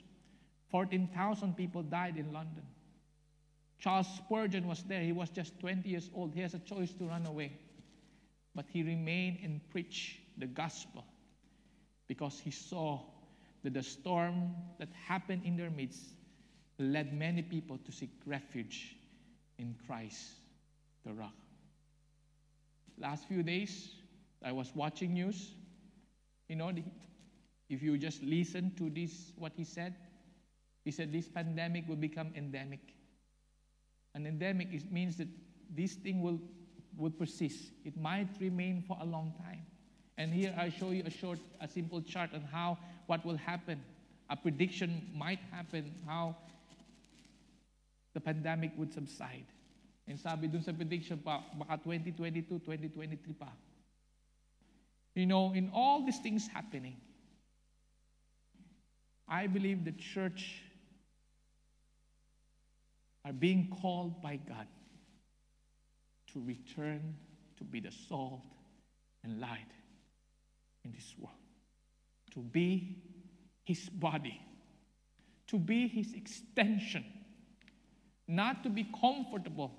[0.70, 2.62] 14,000 people died in London.
[3.78, 5.02] Charles Spurgeon was there.
[5.02, 6.32] He was just 20 years old.
[6.34, 7.52] He has a choice to run away.
[8.54, 11.04] But he remained and preached the gospel
[12.08, 13.00] because he saw
[13.62, 16.14] that the storm that happened in their midst
[16.80, 18.96] led many people to seek refuge
[19.58, 20.20] in Christ,
[21.04, 21.34] the rock.
[22.98, 23.90] Last few days,
[24.44, 25.52] I was watching news.
[26.48, 26.72] You know,
[27.68, 29.94] if you just listen to this, what he said,
[30.84, 32.80] he said this pandemic will become endemic.
[34.14, 35.28] An endemic is, means that
[35.74, 36.40] this thing will,
[36.96, 37.70] will persist.
[37.84, 39.62] It might remain for a long time.
[40.18, 43.80] And here I show you a short, a simple chart on how what will happen.
[44.28, 46.36] A prediction might happen how
[48.14, 49.46] the pandemic would subside.
[50.06, 53.48] And sabi dun sa prediction pa, baka 2022, 2023 pa.
[55.14, 56.96] You know, in all these things happening,
[59.28, 60.62] I believe the church
[63.24, 64.66] are being called by God
[66.32, 67.14] to return
[67.58, 68.42] to be the salt
[69.22, 69.70] and light
[70.84, 71.36] in this world,
[72.32, 72.96] to be
[73.64, 74.40] His body,
[75.48, 77.04] to be His extension,
[78.30, 79.72] not to be comfortable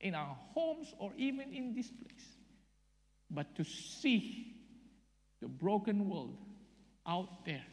[0.00, 2.26] in our homes or even in this place,
[3.30, 4.54] but to see
[5.42, 6.36] the broken world
[7.06, 7.64] out there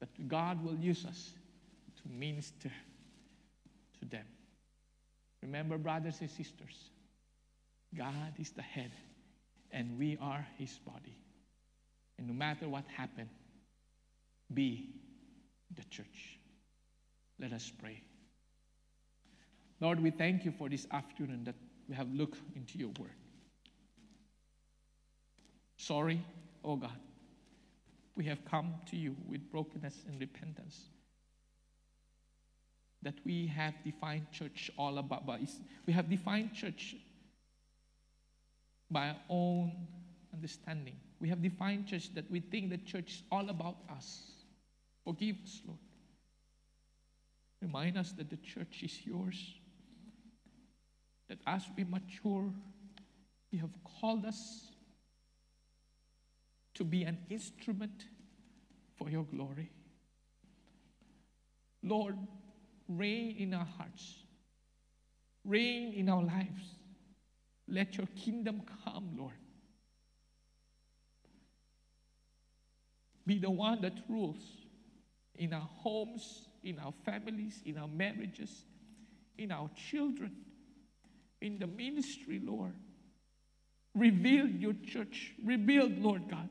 [0.00, 1.32] that God will use us
[2.02, 2.70] to minister
[4.00, 4.24] to them.
[5.42, 6.90] Remember, brothers and sisters,
[7.94, 8.92] God is the head,
[9.70, 11.16] and we are his body.
[12.18, 13.28] And no matter what happened,
[14.52, 14.88] be
[15.74, 16.38] the church.
[17.38, 18.02] Let us pray.
[19.80, 21.54] Lord, we thank you for this afternoon that
[21.88, 23.14] we have looked into your word.
[25.76, 26.24] Sorry,
[26.64, 26.98] oh God,
[28.16, 30.80] we have come to you with brokenness and repentance.
[33.02, 35.40] That we have defined church all about, but
[35.86, 36.96] we have defined church
[38.90, 39.72] by our own
[40.32, 40.96] understanding.
[41.20, 44.22] We have defined church that we think the church is all about us.
[45.04, 45.78] Forgive us, Lord.
[47.62, 49.54] Remind us that the church is yours.
[51.28, 52.52] That as we mature,
[53.50, 53.70] you have
[54.00, 54.68] called us
[56.74, 58.04] to be an instrument
[58.96, 59.70] for your glory.
[61.82, 62.16] Lord,
[62.88, 64.16] reign in our hearts,
[65.44, 66.74] reign in our lives.
[67.68, 69.32] Let your kingdom come, Lord.
[73.26, 74.42] Be the one that rules
[75.34, 78.64] in our homes, in our families, in our marriages,
[79.36, 80.32] in our children,
[81.40, 82.74] in the ministry, Lord.
[83.94, 85.32] Reveal your church.
[85.44, 86.48] Rebuild, Lord God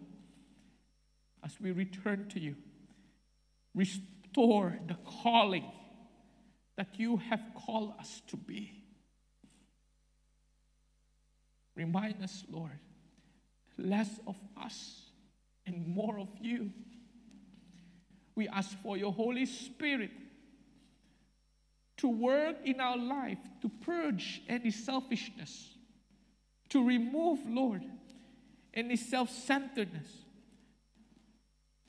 [1.46, 2.56] as we return to you.
[3.76, 5.72] Restore the calling
[6.76, 8.84] that you have called us to be.
[11.76, 12.80] Remind us, Lord,
[13.78, 15.12] less of us
[15.68, 16.72] and more of you.
[18.34, 20.12] We ask for your Holy Spirit
[21.98, 25.76] to work in our life, to purge any selfishness,
[26.70, 27.84] to remove, Lord,
[28.74, 30.10] any self centeredness,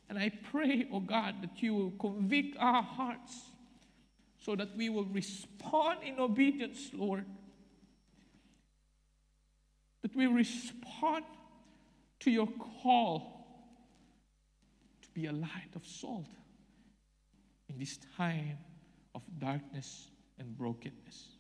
[0.08, 3.50] and I pray, oh God, that you will convict our hearts
[4.38, 7.24] so that we will respond in obedience, Lord.
[10.02, 11.24] That we respond
[12.20, 12.46] to your
[12.82, 13.44] call
[15.02, 16.28] to be a light of salt
[17.68, 18.58] in this time
[19.16, 21.30] of darkness and brokenness.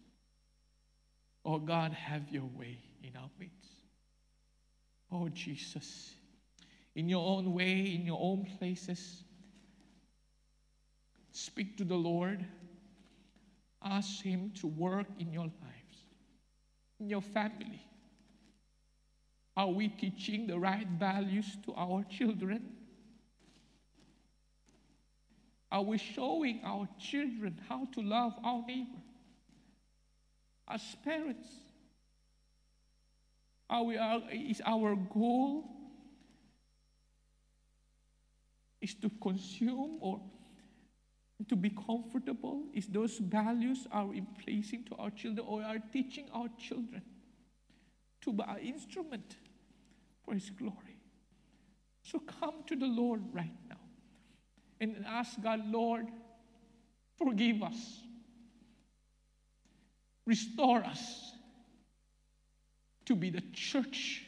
[1.44, 3.70] Oh God, have your way in our midst.
[5.12, 6.16] Oh Jesus
[6.96, 9.22] in your own way, in your own places.
[11.30, 12.44] Speak to the Lord.
[13.84, 15.98] Ask Him to work in your lives,
[16.98, 17.82] in your family.
[19.56, 22.75] Are we teaching the right values to our children?
[25.76, 29.02] Are we showing our children how to love our neighbor?
[30.66, 31.46] As parents,
[33.68, 35.64] are we, are, is our goal
[38.80, 40.22] is to consume or
[41.46, 42.62] to be comfortable?
[42.72, 47.02] Is those values are in placing to our children or are teaching our children
[48.22, 49.36] to be an instrument
[50.24, 50.96] for His glory?
[52.02, 53.75] So come to the Lord right now
[54.80, 56.06] and ask God, Lord,
[57.18, 58.00] forgive us,
[60.26, 61.32] restore us
[63.06, 64.24] to be the church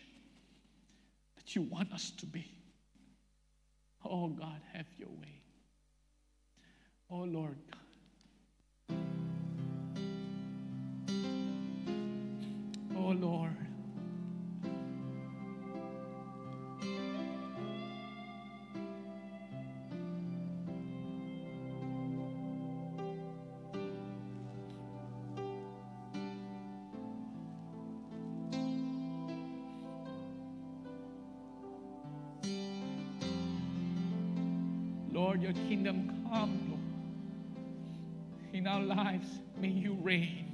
[1.37, 2.51] that you want us to be.
[4.05, 5.43] Oh God, have your way.
[7.11, 7.79] Oh Lord God.
[12.97, 13.39] Oh Lord.
[13.49, 13.68] Lord,
[38.59, 40.51] In our lives, may you reign.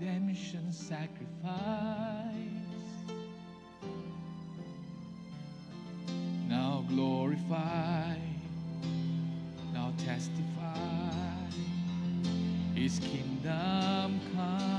[0.00, 1.12] Redemption sacrifice.
[6.48, 8.16] Now glorify,
[9.74, 10.78] now testify.
[12.74, 14.77] His kingdom come,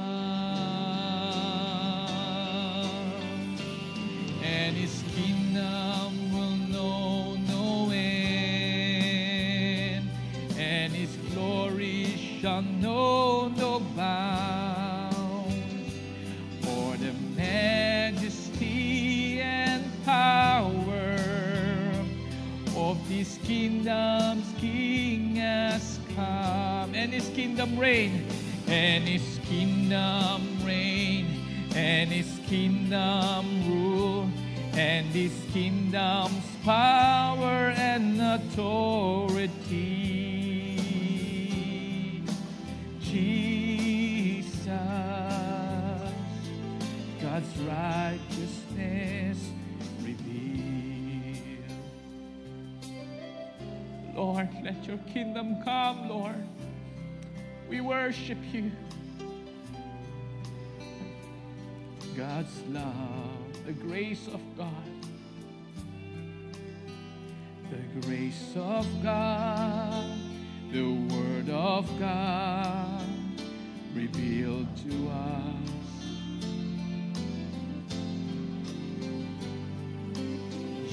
[27.82, 28.28] His
[58.53, 58.71] you.
[62.17, 64.67] God's love, the grace of God,
[67.69, 70.05] the grace of God,
[70.71, 73.05] the Word of God
[73.93, 75.59] revealed to us.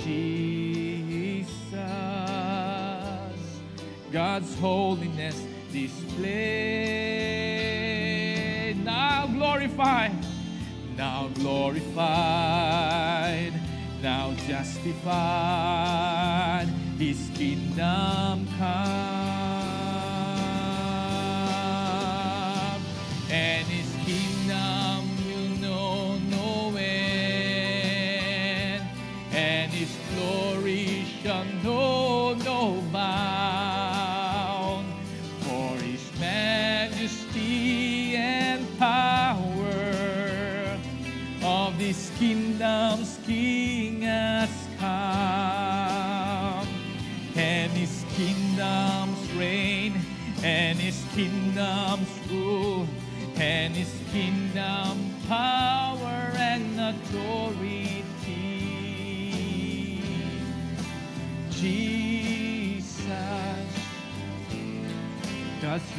[0.05, 1.51] Jesus,
[4.13, 5.43] God's holiness
[5.73, 7.06] displayed.
[10.97, 11.83] Now glorified,
[14.03, 15.07] now justified.
[16.99, 19.06] His kingdom come,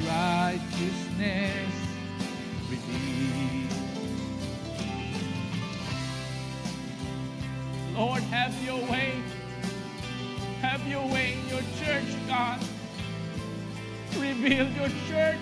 [0.05, 1.73] righteousness
[2.69, 3.71] revealed.
[7.95, 9.13] Lord, have your way.
[10.61, 12.59] Have your way in your church, God.
[14.17, 15.37] Rebuild your church.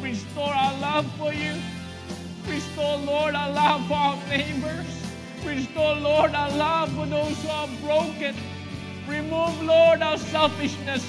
[0.00, 1.54] Restore our love for you.
[2.48, 4.86] Restore, Lord, our love for our neighbors.
[5.44, 8.34] Restore, Lord, our love for those who are broken.
[9.08, 11.04] Remove, Lord, our selfishness.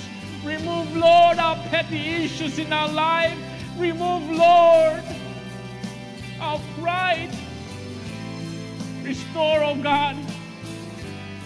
[0.95, 3.37] Lord, our petty issues in our life.
[3.77, 5.03] Remove, Lord,
[6.39, 7.35] our pride.
[9.03, 10.15] Restore, oh God,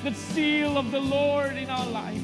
[0.03, 2.21] the seal of the Lord in our life.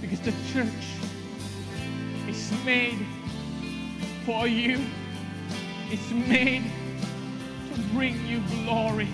[0.00, 0.86] Because the church
[2.28, 3.06] is made
[4.24, 4.84] for you,
[5.90, 6.64] it's made
[7.72, 9.08] to bring you glory.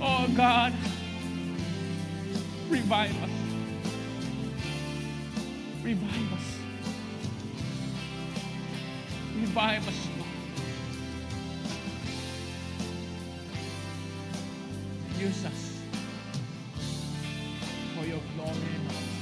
[0.00, 0.74] Oh God,
[2.68, 3.41] revive us.
[5.82, 6.58] Revive us.
[9.34, 10.28] Revive us, Lord.
[15.18, 15.78] Use us
[17.96, 19.12] for your glory and honor.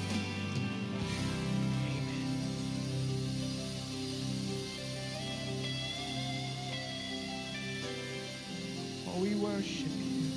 [9.20, 10.30] We worship you.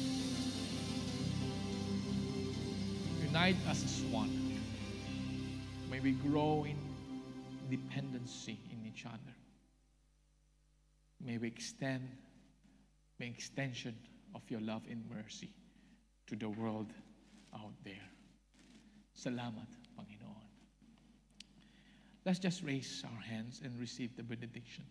[3.26, 4.43] Unite us as one.
[6.04, 6.76] We grow in
[7.70, 9.34] dependency in each other.
[11.26, 12.10] May we extend
[13.18, 13.96] the extension
[14.36, 15.54] of your love and mercy
[16.28, 16.92] to the world
[17.56, 18.10] out there.
[19.18, 20.44] Salamat, Panginoon.
[22.26, 24.84] Let's just raise our hands and receive the benediction.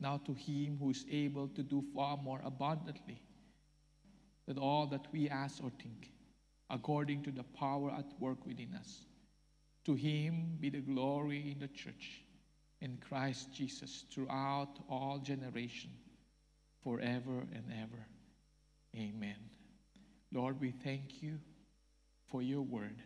[0.00, 3.20] Now to him who is able to do far more abundantly
[4.46, 6.10] than all that we ask or think,
[6.70, 9.04] according to the power at work within us.
[9.84, 12.22] To him be the glory in the church
[12.80, 15.90] in Christ Jesus throughout all generation,
[16.82, 18.06] forever and ever.
[18.96, 19.36] Amen.
[20.32, 21.38] Lord, we thank you
[22.30, 23.02] for your word.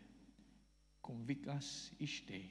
[1.05, 2.51] Convict us each day.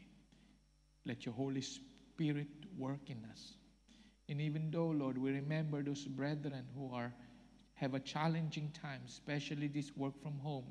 [1.06, 2.48] Let your Holy Spirit
[2.78, 3.54] work in us.
[4.30, 7.14] And even though, Lord, we remember those brethren who are
[7.78, 10.66] have a challenging time, especially this work from home.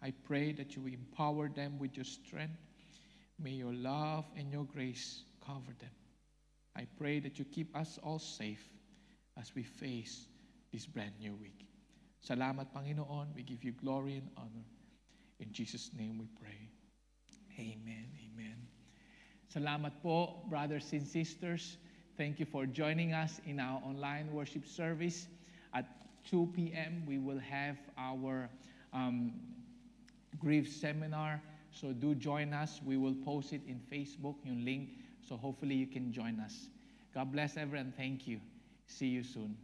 [0.00, 2.54] I pray that you empower them with your strength.
[3.42, 5.90] May your love and your grace cover them.
[6.76, 8.68] I pray that you keep us all safe
[9.40, 10.26] as we face
[10.72, 11.66] this brand new week.
[12.20, 13.34] Salamat, Panginoon.
[13.34, 14.68] We give you glory and honor.
[15.40, 16.68] In Jesus' name we pray.
[17.58, 18.06] Amen.
[18.28, 18.56] Amen.
[19.48, 21.78] Salamat po, brothers and sisters.
[22.20, 25.26] Thank you for joining us in our online worship service.
[25.72, 25.88] At
[26.28, 28.50] 2 p.m., we will have our
[28.92, 29.32] um,
[30.38, 31.40] grief seminar.
[31.72, 32.80] So do join us.
[32.84, 34.90] We will post it in Facebook, yung link.
[35.26, 36.68] So hopefully you can join us.
[37.14, 37.92] God bless everyone.
[37.96, 38.40] Thank you.
[38.86, 39.56] See you soon.